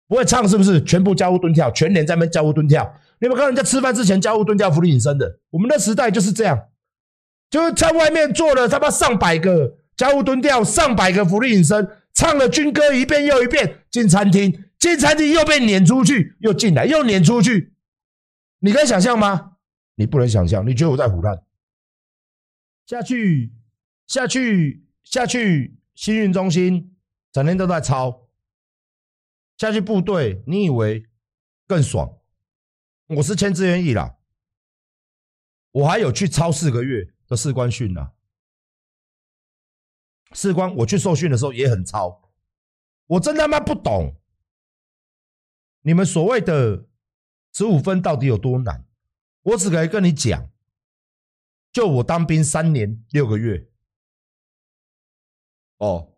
[0.07, 0.81] 不会唱是不是？
[0.83, 2.93] 全部交互蹲跳，全连在那边交互蹲跳。
[3.19, 6.57] 你们看人家吃饭之前交互蹲跳、伏地挺身的，我们那时代就是这样，
[7.49, 17.73] 就是在外面坐了他妈上百个家务蹲掉、上百个伏地挺身，唱了军歌一遍又一遍，进餐厅，进餐厅又被撵出去，又进来又撵出去，
[18.60, 19.58] 你可以想象吗？
[19.95, 21.41] 你不能想象，你觉得我在胡乱？
[22.86, 23.53] 下去，
[24.05, 26.95] 下去，下去，新训中心
[27.31, 28.27] 整天都在抄，
[29.58, 31.05] 下去部队，你以为
[31.65, 32.17] 更爽？
[33.08, 34.15] 我是签字愿役啦，
[35.71, 38.12] 我还有去超四个月的士官训呢。
[40.35, 42.29] 士官，我去受训的时候也很糙。
[43.07, 44.15] 我真他妈不懂，
[45.81, 46.85] 你们所谓的
[47.53, 48.85] 十五分到底有多难？
[49.43, 50.49] 我只可以跟你讲，
[51.71, 53.69] 就我当兵三年六个月。
[55.77, 56.13] 哦，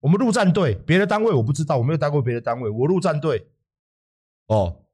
[0.00, 2.68] 我们陆战队别的单位我不知道，我没有待过别的单位。
[2.68, 3.48] 我陆战队，
[4.46, 4.84] 哦，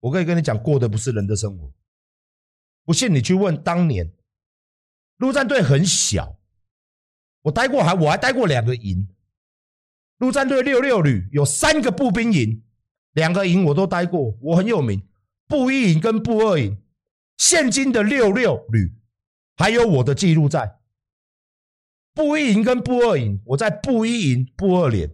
[0.00, 1.72] 我可以跟你讲，过的不是人的生活。
[2.84, 4.12] 不信你去问当年，
[5.16, 6.38] 陆战队很小，
[7.42, 9.08] 我待过还我还待过两个营，
[10.18, 12.62] 陆战队六六旅有三个步兵营，
[13.12, 15.02] 两个营我都待过，我很有名，
[15.46, 16.78] 步一营跟步二营，
[17.36, 18.94] 现今的六六旅
[19.56, 20.78] 还有我的记录在，
[22.14, 25.10] 步一营跟步二营，我在步一营步二连，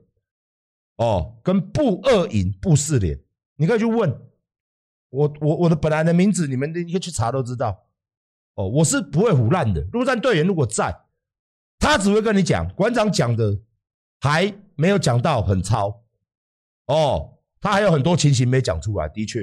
[0.96, 3.18] 哦，跟步二营步四连，
[3.56, 4.22] 你可以去问。
[5.10, 7.86] 我我我的本来的名字，你们你可以去查都知道。
[8.56, 9.80] 哦，我是不会腐烂的。
[9.92, 10.94] 陆战队员如果在，
[11.90, 13.60] 他只会跟你讲，馆长讲的
[14.20, 16.04] 还没有讲到很超。
[16.86, 19.08] 哦，他还有很多情形没讲出来。
[19.08, 19.40] 的确，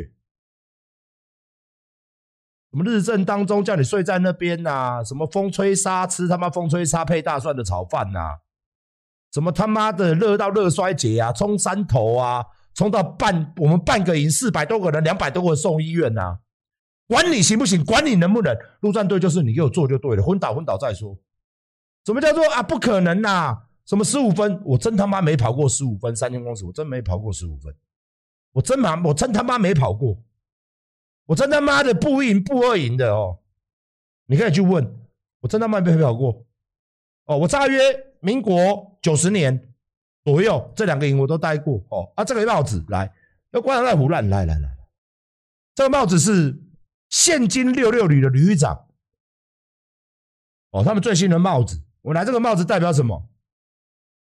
[2.69, 5.03] 什么日正当中叫你睡在那边呐？
[5.03, 8.37] 什么风吹沙吃他妈风吹沙配大蒜的炒饭呐？
[9.33, 11.33] 什么他妈的热到热衰竭啊？
[11.33, 12.45] 冲山头啊？
[12.75, 16.39] 冲到半，我们半个营四百多个人，两百多个人送医院呐、啊！
[17.07, 21.17] 管你行不行，管你能不能，陆战队就是你给我做就对了，昏倒昏倒再说。
[22.05, 22.63] 什么叫做啊？
[22.63, 23.67] 不可能呐、啊！
[23.85, 24.61] 什么十五分？
[24.63, 27.75] 我真他妈没跑过十五分三千公尺，我真没跑过十五分。
[28.53, 30.17] 我真妈，我真他妈没跑过。
[31.25, 33.39] 我真他妈的不一营步二赢的哦，
[34.27, 34.99] 你可以去问，
[35.41, 36.45] 我真他妈没跑过。
[37.25, 37.79] 哦，我大约
[38.21, 39.73] 民国九十年。
[40.23, 43.13] 左右这两个营我都待过哦啊，这个帽子来，
[43.51, 44.75] 要关上那胡乱来来来，
[45.75, 46.59] 这个帽子是
[47.09, 48.87] 现今六六旅的旅长
[50.71, 53.27] 哦，他们最新的帽子，我拿这个帽子代表什么？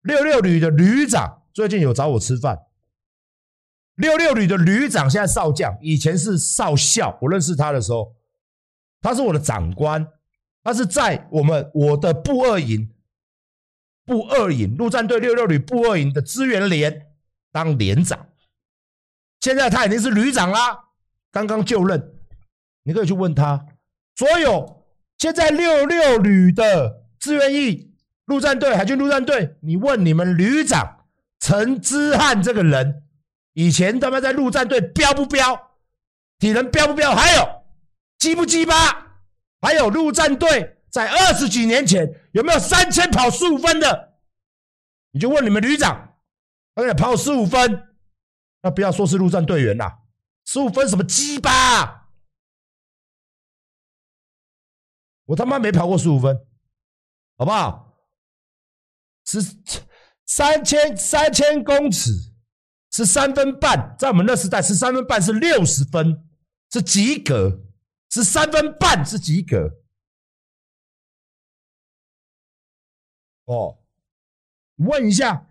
[0.01, 2.59] 六六旅的旅长最近有找我吃饭，
[3.95, 8.15] 六六旅的旅长现在少将，以前是少校，我认识他的时候，
[9.01, 10.05] 他是我的长官，
[10.61, 12.93] 他是在我们我的步二营。
[14.05, 17.13] 步二营陆战队六六旅步二营的支援连
[17.51, 18.27] 当连长，
[19.39, 20.85] 现在他已经是旅长啦，
[21.31, 22.15] 刚刚就任，
[22.83, 23.67] 你可以去问他。
[24.15, 24.83] 所有
[25.19, 27.93] 现在六六旅的志愿役
[28.25, 31.05] 陆战队海军陆战队，你问你们旅长
[31.39, 33.03] 陈之汉这个人，
[33.53, 35.71] 以前他妈在陆战队飙不飙？
[36.37, 37.15] 体能飙不飙？
[37.15, 37.63] 还有
[38.17, 38.73] 鸡不鸡巴？
[39.61, 40.77] 还有陆战队。
[40.89, 44.15] 在二十几年前，有没有三千跑十五分的？
[45.11, 46.15] 你就问你们旅长，
[46.73, 47.89] 他给跑十五分，
[48.63, 49.99] 那不要说是陆战队员啦，
[50.45, 52.09] 十五分什么鸡巴？
[55.25, 56.39] 我他妈没跑过十五分，
[57.39, 57.97] 好不好？
[59.23, 59.39] 是
[60.25, 62.11] 三千三千公尺
[62.91, 66.27] 是三分半，在我们那时代是三分半是六十分，
[66.69, 67.61] 是及格，
[68.09, 69.79] 是三分半是及格。
[73.45, 73.79] 哦，
[74.75, 75.49] 问一下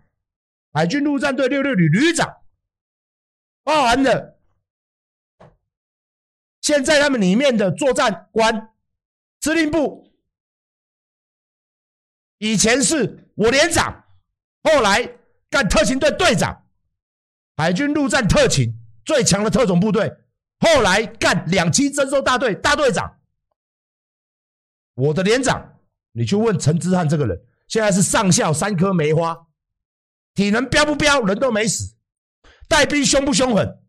[0.71, 2.43] 海军陆战队六六旅旅长，
[3.63, 4.39] 包含的
[6.61, 8.75] 现在他们里面的作战官、
[9.41, 10.08] 司令部，
[12.39, 14.03] 以前是我连长，
[14.63, 15.09] 后来
[15.49, 16.65] 干特勤队队长，
[17.55, 18.73] 海军陆战特勤
[19.05, 20.11] 最强的特种部队，
[20.59, 23.19] 后来干两栖侦搜大队大队长，
[24.95, 25.79] 我的连长，
[26.13, 27.39] 你去问陈之汉这个人。
[27.67, 29.45] 现在是上校，三颗梅花，
[30.33, 31.21] 体能飙不飙？
[31.21, 31.93] 人都没死，
[32.67, 33.79] 带兵凶不凶狠？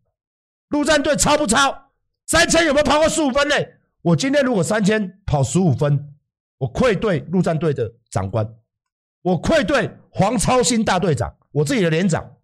[0.68, 1.92] 陆战队超不超？
[2.26, 3.54] 三千有没有跑过十五分呢？
[4.02, 6.14] 我今天如果三千跑十五分，
[6.58, 8.46] 我愧对陆战队的长官，
[9.22, 12.36] 我愧对黄超新大队长，我自己的连长，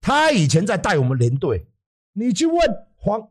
[0.00, 1.66] 他以前在带我们连队，
[2.12, 2.56] 你去问
[2.96, 3.28] 黄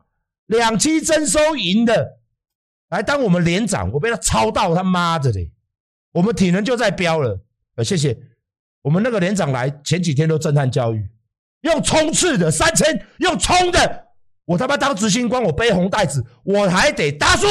[0.47, 2.19] 两期征收营的
[2.89, 5.51] 来当我们连长，我被他抄到他妈的嘞！
[6.11, 7.39] 我们体能就在飙了，
[7.75, 8.15] 呃，谢谢。
[8.81, 11.09] 我们那个连长来前几天都震撼教育，
[11.61, 14.07] 用冲刺的三千，用冲的，
[14.45, 17.47] 我他妈当执行官，我背红袋子，我还得打数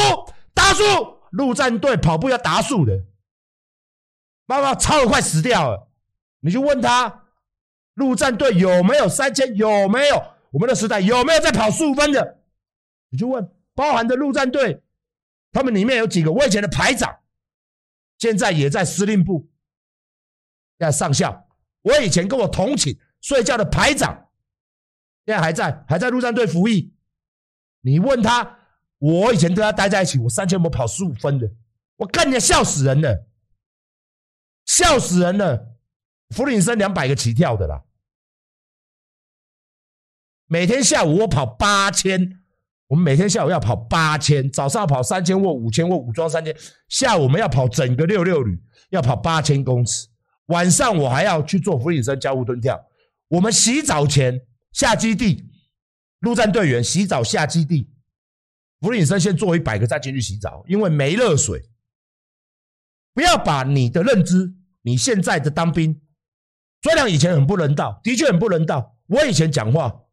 [0.53, 0.83] 打数，
[1.31, 2.93] 陆战队跑步要打数的，
[4.53, 5.89] 妈妈超的快死掉了。
[6.41, 7.25] 你去问他，
[7.95, 9.57] 陆战队有没有三千？
[9.57, 10.23] 有没有？
[10.51, 12.43] 我们的时代有没有在跑十五分的？
[13.09, 14.83] 你就问，包含的陆战队，
[15.53, 17.21] 他们里面有几个我以前的排长。
[18.19, 19.49] 现在也在司令部，
[20.79, 21.49] 在上校。
[21.81, 24.29] 我以前跟我同寝睡觉的排长，
[25.25, 26.93] 现在还在，还在陆战队服役。
[27.81, 28.59] 你问他，
[28.99, 31.51] 我以前跟他待在一起，我三千我跑十五分的，
[31.97, 33.27] 我干你笑死人了，
[34.75, 35.77] 笑死人了。
[36.31, 37.85] 福林森两百个起跳的啦，
[40.47, 42.41] 每天下午我跑八千，
[42.87, 46.57] 我们每天下午要跑八千，早上要跑三千或五千或武装三千，
[46.89, 48.59] 下午我们要跑整个六六旅，
[48.89, 50.09] 要跑八千公尺，
[50.47, 52.83] 晚上我还要去做福林森交互蹲跳。
[53.29, 54.41] 我们洗澡前
[54.73, 55.51] 下基地，
[56.21, 57.91] 陆战队员洗澡下基地，
[58.81, 61.63] 福林森先做一百个再进去洗澡，因为没热水。
[63.13, 66.01] 不要把你的认知，你现在的当兵。
[66.83, 68.97] 虽然以前很不人道，的确很不人道。
[69.07, 70.05] 我以前讲话，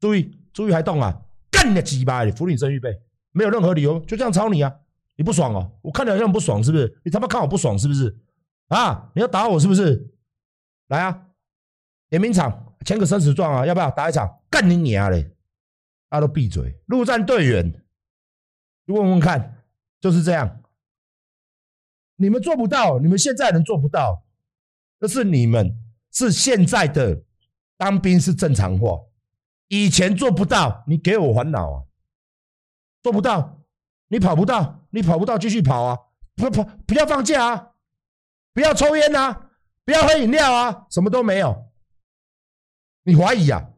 [0.00, 1.22] 注意注意，还动啊！
[1.50, 2.24] 干你的鸡巴！
[2.32, 3.00] 福林森预备，
[3.32, 4.74] 没有任何理由，就这样操你啊！
[5.16, 5.78] 你不爽哦？
[5.82, 7.00] 我看你好像不爽，是不是？
[7.04, 8.14] 你他妈看我不爽，是不是？
[8.68, 9.10] 啊！
[9.14, 10.12] 你要打我是不是？
[10.88, 11.28] 来啊！
[12.10, 13.64] 点名场，签个生死状啊！
[13.64, 14.42] 要不要打一场？
[14.50, 15.22] 干你娘嘞！
[16.10, 16.78] 大家都闭嘴！
[16.86, 17.84] 陆战队员，
[18.86, 19.64] 问问看，
[20.00, 20.60] 就是这样。
[22.16, 24.24] 你们做不到，你们现在人做不到。
[24.98, 25.78] 这是你们
[26.10, 27.22] 是现在的
[27.76, 28.98] 当兵是正常化，
[29.68, 31.84] 以前做不到，你给我烦恼啊！
[33.02, 33.60] 做不到，
[34.08, 35.98] 你跑不到，你跑不到，继续跑啊！
[36.34, 37.72] 不跑，不要放假啊！
[38.54, 39.50] 不要抽烟啊！
[39.84, 40.86] 不要喝饮料啊！
[40.90, 41.70] 什么都没有，
[43.02, 43.70] 你怀疑啊？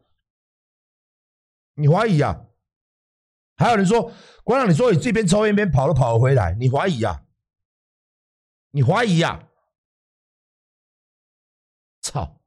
[1.74, 2.44] 你怀疑啊？
[3.56, 4.12] 还有人说，
[4.44, 7.24] 馆长，你说你这边抽烟边跑都跑回来，你怀疑啊？
[8.70, 9.48] 你怀疑啊？
[12.00, 12.40] 操！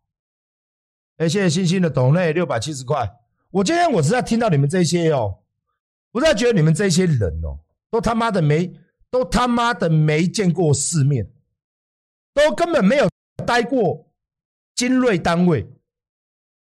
[1.17, 3.19] 哎，谢谢星星的抖内六百七十块。
[3.51, 5.43] 我今天我实在听到你们这些哦，
[6.11, 7.59] 我实在觉得你们这些人哦，
[7.89, 8.73] 都他妈的没，
[9.09, 11.31] 都他妈的没见过世面，
[12.33, 13.09] 都根本没有
[13.45, 14.09] 待过
[14.73, 15.67] 精锐单位，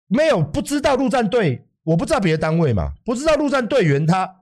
[0.06, 4.39] 没有不知道陆战队，我不知道别的单位嘛，不知道陆战队员他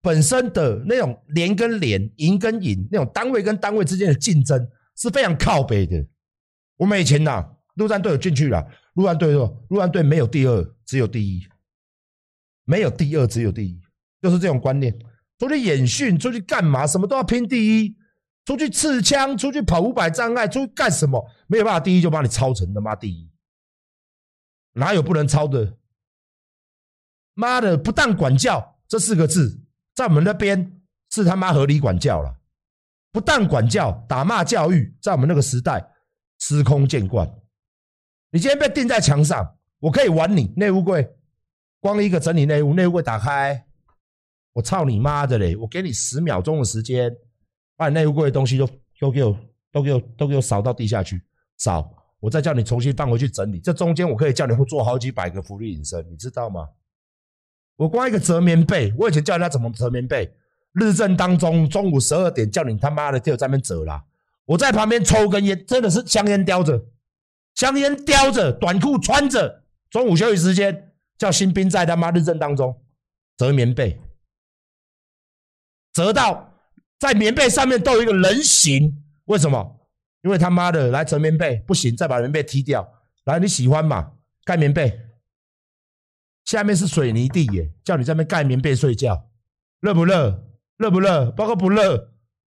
[0.00, 6.06] 本身的那种连跟连、营跟营那种单位跟单位之间的竞争是非常靠北的。
[6.76, 7.56] 我们以前呐。
[7.76, 8.62] 陆战队有进去了，
[8.94, 11.40] 陆战队说，陆战队没有第二，只有第一，
[12.64, 13.80] 没有第二，只有第一，
[14.20, 14.92] 就是这种观念。
[15.38, 16.86] 出去演训，出去干嘛？
[16.86, 17.96] 什么都要拼第一。
[18.44, 21.24] 出去刺枪，出去跑五百障碍，出去干什么？
[21.46, 23.30] 没有办法第一就把你抄成他妈第一，
[24.72, 25.78] 哪有不能抄的？
[27.32, 29.62] 妈的，不当管教这四个字，
[30.00, 30.80] 在我们那边
[31.10, 32.34] 是他妈合理管教了。
[33.12, 35.92] 不但管教，打骂教育，在我们那个时代
[36.38, 37.30] 司空见惯。
[38.30, 41.06] 你今天被钉在墙上，我可以玩你内务柜，
[41.80, 43.66] 光一个整理内务，内务柜打开，
[44.54, 45.54] 我操你妈的嘞！
[45.54, 47.14] 我给你十秒钟的时间，
[47.76, 48.66] 把你内务柜的东西都
[48.98, 49.38] 都给我
[49.70, 51.20] 都给我都给我扫到地下去，
[51.58, 53.60] 扫，我再叫你重新放回去整理。
[53.60, 56.66] 这中间我可以叫你做好几百个福利隐身，你知道吗？
[57.80, 60.30] 我光一个折棉被，我以前教人家怎么折棉被，
[60.74, 64.04] 日正当中中午十二点叫你他妈的就在那边折啦，
[64.44, 66.84] 我在旁边抽根烟，真的是香烟叼着。
[67.54, 72.78] 香烟叼着，短裤穿着，中午休息时间叫新兵在他妈日正当中
[73.38, 73.98] 折棉被，
[75.94, 76.52] 折到
[76.98, 79.02] 在棉被上面都有一个人形。
[79.24, 79.80] 为什么？
[80.20, 82.86] 因为他妈的来折棉被不行，再把棉被踢掉。
[83.24, 84.12] 来，你喜欢嘛？
[84.44, 85.00] 盖棉被，
[86.50, 89.28] 下面是水泥地耶，叫你在那边盖棉被睡觉，
[89.78, 90.44] 热不热？
[90.78, 91.30] 热不热？
[91.30, 92.12] 包括不热？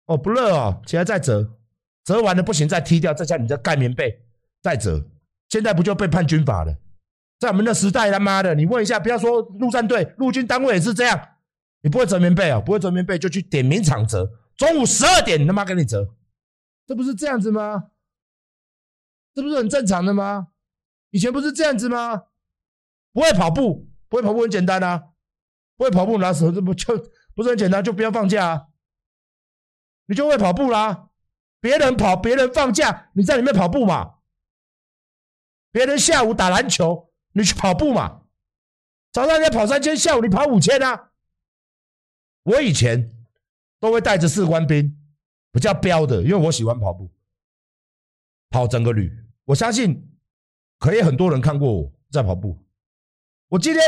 [0.05, 1.57] 哦，不热哦，起来再折，
[2.05, 4.23] 折完了不行再踢掉，再叫你再盖棉被。
[4.61, 5.09] 再折，
[5.49, 6.77] 现在不就被判军法了？
[7.37, 11.19] 在我们的时代，他妈的，你问一下，不要说陆战队、陆军单位也是这样。
[11.81, 12.61] 你不会折棉被啊？
[12.61, 14.31] 不会折棉被就去点名场折。
[14.55, 16.15] 中午十二点，他妈给你折，
[16.87, 17.89] 这不是这样子吗？
[19.33, 20.47] 这不是很正常的吗？
[21.09, 22.23] 以前不是这样子吗？
[23.13, 25.09] 不会跑步，不会跑步很简单啊。
[25.77, 26.95] 不会跑步拿手这不就
[27.33, 27.83] 不是很简单？
[27.83, 28.67] 就不要放假啊，
[30.05, 31.09] 你就会跑步啦。
[31.59, 34.17] 别人跑，别人放假，你在里面跑步嘛？
[35.71, 38.23] 别人下午打篮球，你去跑步嘛？
[39.11, 41.11] 早上你跑三千，下午你跑五千啊？
[42.43, 43.11] 我以前
[43.79, 44.95] 都会带着士官兵，
[45.51, 47.09] 比较飙的，因为我喜欢跑步，
[48.51, 49.11] 跑整个旅。
[49.45, 50.15] 我相信
[50.77, 52.63] 可以很多人看过我在跑步。
[53.51, 53.83] 我今天，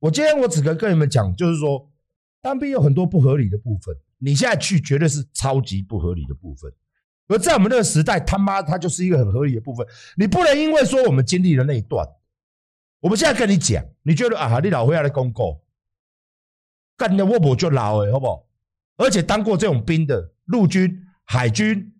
[0.00, 1.88] 我今天我只能跟你们讲，就是说
[2.42, 6.72] 当兵有很多不合理的部分，你现在去绝对是超级不合理的部分。
[7.28, 9.86] 而在我们那个时代，他妈他就是一个很合理的部分。
[10.16, 12.04] 你不能因为说我们经历了那一段，
[12.98, 15.60] 我们现在跟你讲，你觉得啊，你老会要来公告，
[16.96, 18.48] 干的我不就老诶，好不好？
[18.96, 21.94] 而且当过这种兵的陆军、海军，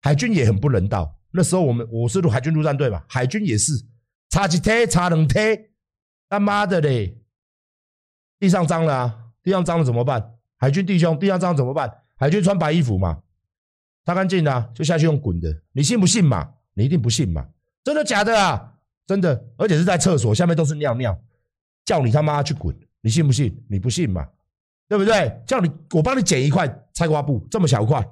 [0.00, 1.20] 海军也很不人道。
[1.32, 3.72] 那时候我们我是陆海军陆战队嘛，海军也是
[4.30, 5.70] 差几天差两天，
[6.28, 7.16] 他妈的嘞，
[8.38, 10.34] 地上脏了啊，地上脏了怎么办？
[10.56, 12.02] 海军弟兄，地上脏怎么办？
[12.16, 13.22] 海军穿白衣服嘛，
[14.04, 16.54] 擦干净了就下去用滚的，你信不信嘛？
[16.74, 17.48] 你一定不信嘛？
[17.82, 18.78] 真的假的啊？
[19.06, 21.20] 真的，而且是在厕所下面都是尿尿，
[21.84, 23.62] 叫你他妈去滚，你信不信？
[23.68, 24.26] 你不信嘛？
[24.88, 25.42] 对不对？
[25.46, 28.06] 叫你我帮你捡一块菜瓜布，这么小块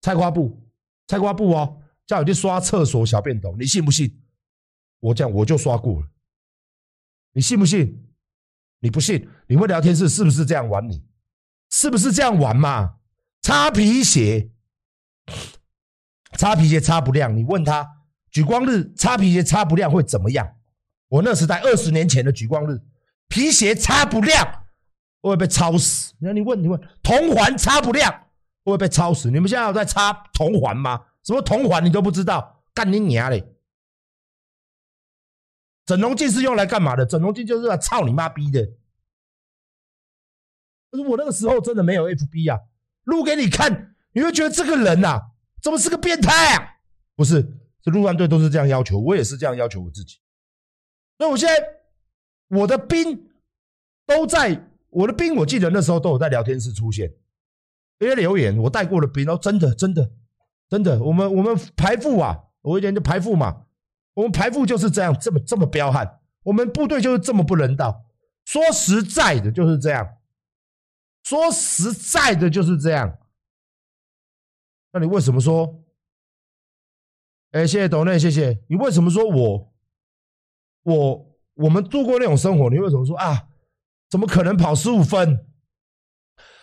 [0.00, 0.58] 菜瓜布，
[1.06, 4.18] 菜瓜布哦，叫你去刷厕所小便斗，你信不信？
[5.00, 6.06] 我这样我就刷过了，
[7.32, 8.08] 你信不信？
[8.80, 9.28] 你不信？
[9.46, 11.04] 你问聊天室是不是这样玩你？
[11.70, 12.96] 是不是这样玩嘛？
[13.42, 14.50] 擦皮鞋，
[16.36, 17.88] 擦皮鞋擦不亮，你问他
[18.30, 20.56] 举光日擦皮鞋擦不亮会怎么样？
[21.08, 22.80] 我那时代二十年前的举光日，
[23.28, 24.46] 皮鞋擦不亮。
[25.22, 26.12] 会不会被抄死？
[26.18, 28.18] 那你问你问，铜环擦不亮，会
[28.64, 29.30] 不会被抄死？
[29.30, 31.00] 你们现在有在擦铜环吗？
[31.22, 32.64] 什么铜环你都不知道？
[32.74, 33.44] 干你娘嘞！
[35.84, 37.04] 整容镜是用来干嘛的？
[37.04, 38.64] 整容镜就是来操你妈逼的。
[40.90, 42.60] 可是我那个时候真的没有 FB 啊，
[43.04, 45.20] 录给你看，你会觉得这个人呐，
[45.62, 46.76] 怎么是个变态啊？
[47.16, 47.42] 不是，
[47.82, 50.18] 这陆战队都是这样要求，我也是这样要求我自己。
[51.18, 51.54] 所以我现在
[52.48, 53.30] 我的兵
[54.06, 54.68] 都在。
[54.94, 57.10] 我的兵，我记得那时候都有在聊天室出现，
[57.98, 60.12] 因为留言我带过的兵哦，真的真的
[60.68, 63.64] 真的，我们我们排副啊，我以前就排副嘛，
[64.14, 68.04] 我们排副就是这样，这么这么彪悍，我们部队就是这么不人道。
[68.44, 70.16] 说实在的，就是这样，
[71.22, 73.18] 说实在的，就是这样。
[74.92, 75.82] 那你为什么说？
[77.52, 78.76] 哎，谢谢董内，谢谢你。
[78.76, 79.72] 为什么说我
[80.82, 82.68] 我我们度过那种生活？
[82.68, 83.48] 你为什么说啊？
[84.10, 85.46] 怎么可能跑十五分？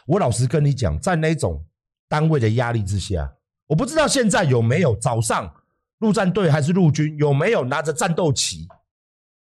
[0.06, 1.66] 我老实跟你讲，在那种
[2.08, 3.36] 单位的压力之下，
[3.68, 5.59] 我不知道现在有没有早上
[6.00, 8.68] 陆战队还是陆军有没有拿着战斗旗，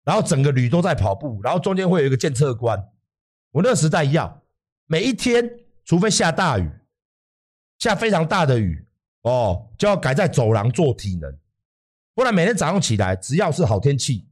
[0.04, 2.82] 然后整个旅都在跑步，然后中间会有一个检测官。
[3.52, 4.42] 我那时代要
[4.86, 5.50] 每一天，
[5.84, 6.70] 除非下大雨，
[7.78, 8.86] 下非常大的雨
[9.22, 11.38] 哦，就要改在走廊做体能，
[12.14, 14.28] 不然每天早上起来，只要是好天气，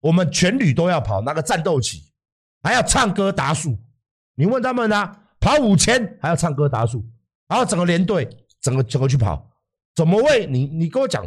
[0.00, 2.04] 我们全旅都要跑拿个战斗旗。
[2.62, 3.78] 还要唱歌打数，
[4.34, 5.22] 你问他们呢、啊？
[5.38, 7.06] 跑五千还要唱歌打数，
[7.46, 8.28] 然后整个连队
[8.60, 9.48] 整个整个去跑，
[9.94, 10.46] 怎么会？
[10.46, 11.24] 你你跟我讲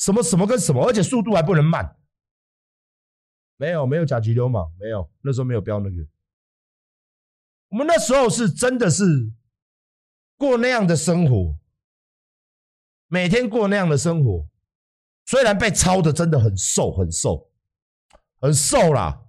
[0.00, 1.96] 什么什么跟什么，而且速度还不能慢。
[3.56, 5.96] 没有没有甲级流氓，没有那时候没有标那个。
[7.68, 9.30] 我们那时候是真的是
[10.36, 11.58] 过那样的生活，
[13.06, 14.48] 每天过那样的生活，
[15.26, 17.52] 虽然被操的真的很瘦很瘦
[18.40, 19.26] 很瘦啦。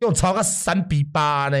[0.00, 1.56] 又超个三比八呢，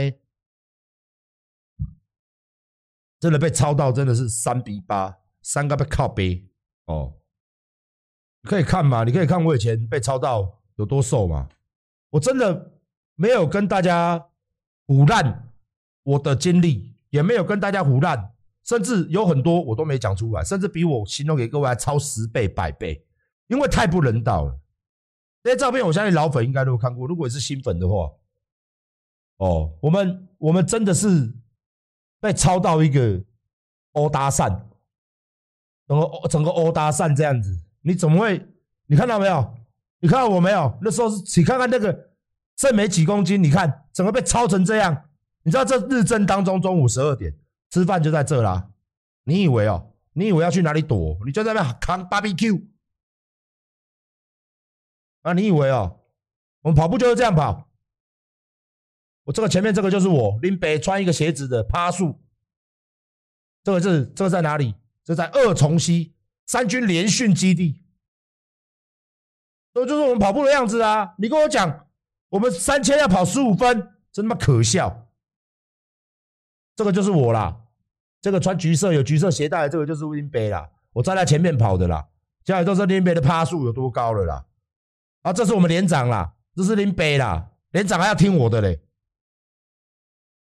[3.20, 6.50] 真的被超到真的是三比八，三个被靠背
[6.86, 7.19] 哦。
[8.42, 11.48] 可以看嘛，你可以看我以前被抄到有多瘦嘛。
[12.10, 12.72] 我真的
[13.14, 14.26] 没有跟大家
[14.86, 15.48] 胡烂
[16.02, 18.32] 我的经历，也没有跟大家胡烂，
[18.64, 23.04] 甚至有很多我都没讲出来，甚至比我形容给各位还超十倍、百倍，
[23.48, 24.58] 因为太不人道了。
[25.42, 28.10] 这些照片我相信老粉应该都看过，如果你是新粉的话。
[29.36, 31.32] 哦，我们我们真的是
[32.20, 33.24] 被抄到一个
[33.92, 34.64] 欧搭讪，
[35.86, 38.46] 整个整个欧搭讪这样子，你怎么会？
[38.86, 39.54] 你看到没有？
[40.00, 40.78] 你看到我没有？
[40.82, 42.10] 那时候是，你看看那个
[42.56, 45.04] 剩没几公斤，你看整个被操成这样。
[45.42, 47.34] 你知道这日正当中中午十二点
[47.70, 48.70] 吃饭就在这啦。
[49.24, 49.92] 你以为哦？
[50.12, 51.18] 你以为要去哪里躲？
[51.24, 52.66] 你就在那扛 BBQ
[55.22, 55.32] 啊？
[55.32, 56.00] 你以为哦？
[56.62, 57.68] 我们跑步就是这样跑。
[59.24, 62.20] 我这个前面这个就是我林北穿一个鞋子的趴树，
[63.62, 64.74] 这个是这个在哪里？
[65.04, 66.14] 这在二重溪
[66.50, 67.80] 三军联训基地，
[69.72, 71.14] 这就是我们跑步的样子啊！
[71.16, 71.86] 你跟我讲，
[72.28, 75.06] 我们三千要跑十五分，真他妈可笑！
[76.74, 77.56] 这个就是我啦，
[78.20, 82.08] 这个穿橘色有橘色鞋带的这个就是林北啦，我站在前面跑的啦，
[82.44, 84.44] 现在都是林北的趴树有多高了啦！
[85.22, 88.82] 啊，这是我们连长啦，这是林北啦，连长还要听我的嘞。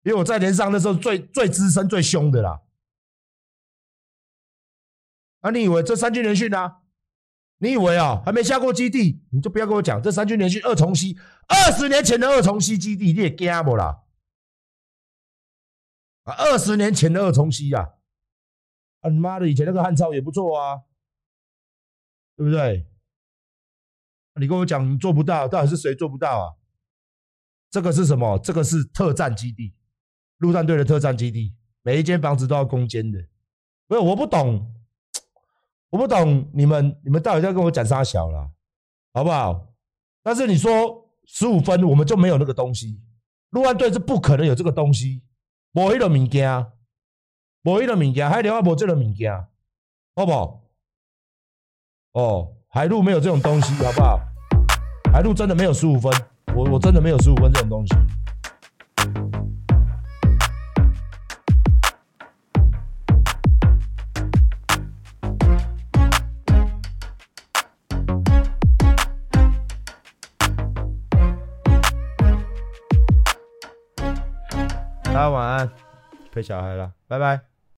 [0.04, 2.62] 因为我在连上的时候最最资深最凶的啦，
[5.41, 6.82] 啊，你以为这三军联训啊？
[7.61, 11.18] 你以为啊、还没下过基地，你就不要跟我讲这三军联训二重溪，
[11.49, 14.05] 二十年前的二重溪基地你也惊不啦？
[16.22, 17.95] 啊，二十年前的二重溪啊，
[19.01, 20.82] 啊你妈的，以前那个汉超也不错啊，
[22.36, 22.86] 对不对？
[24.41, 26.55] 你跟我讲做不到，到底是谁做不到啊？
[27.70, 28.39] 这个是什么？
[28.39, 29.74] 这个是特战基地。
[30.36, 33.18] 陆战队的特战基地，每一间房子都要攻坚的。
[33.89, 34.72] 不是，我不懂，
[35.91, 38.51] 我不懂你们，你们到底在跟我讲啥小了，
[39.14, 39.68] 好不好？
[40.22, 43.01] 但是你说十五分，我们就没有那个东西。
[43.51, 45.22] 陆安队是不可能有这个东西，
[45.72, 46.66] 没迄个物件，
[47.62, 49.32] 没迄个物件，海龙啊，没这个物件，
[50.14, 50.61] 好不好？
[52.12, 54.20] 哦，海陆没有这种东西，好不好？
[55.11, 56.12] 海陆真的没有十五分，
[56.55, 57.95] 我我真的没有十五分这种东西。
[75.31, 75.70] 晚安，
[76.33, 77.57] 陪小孩了，拜拜。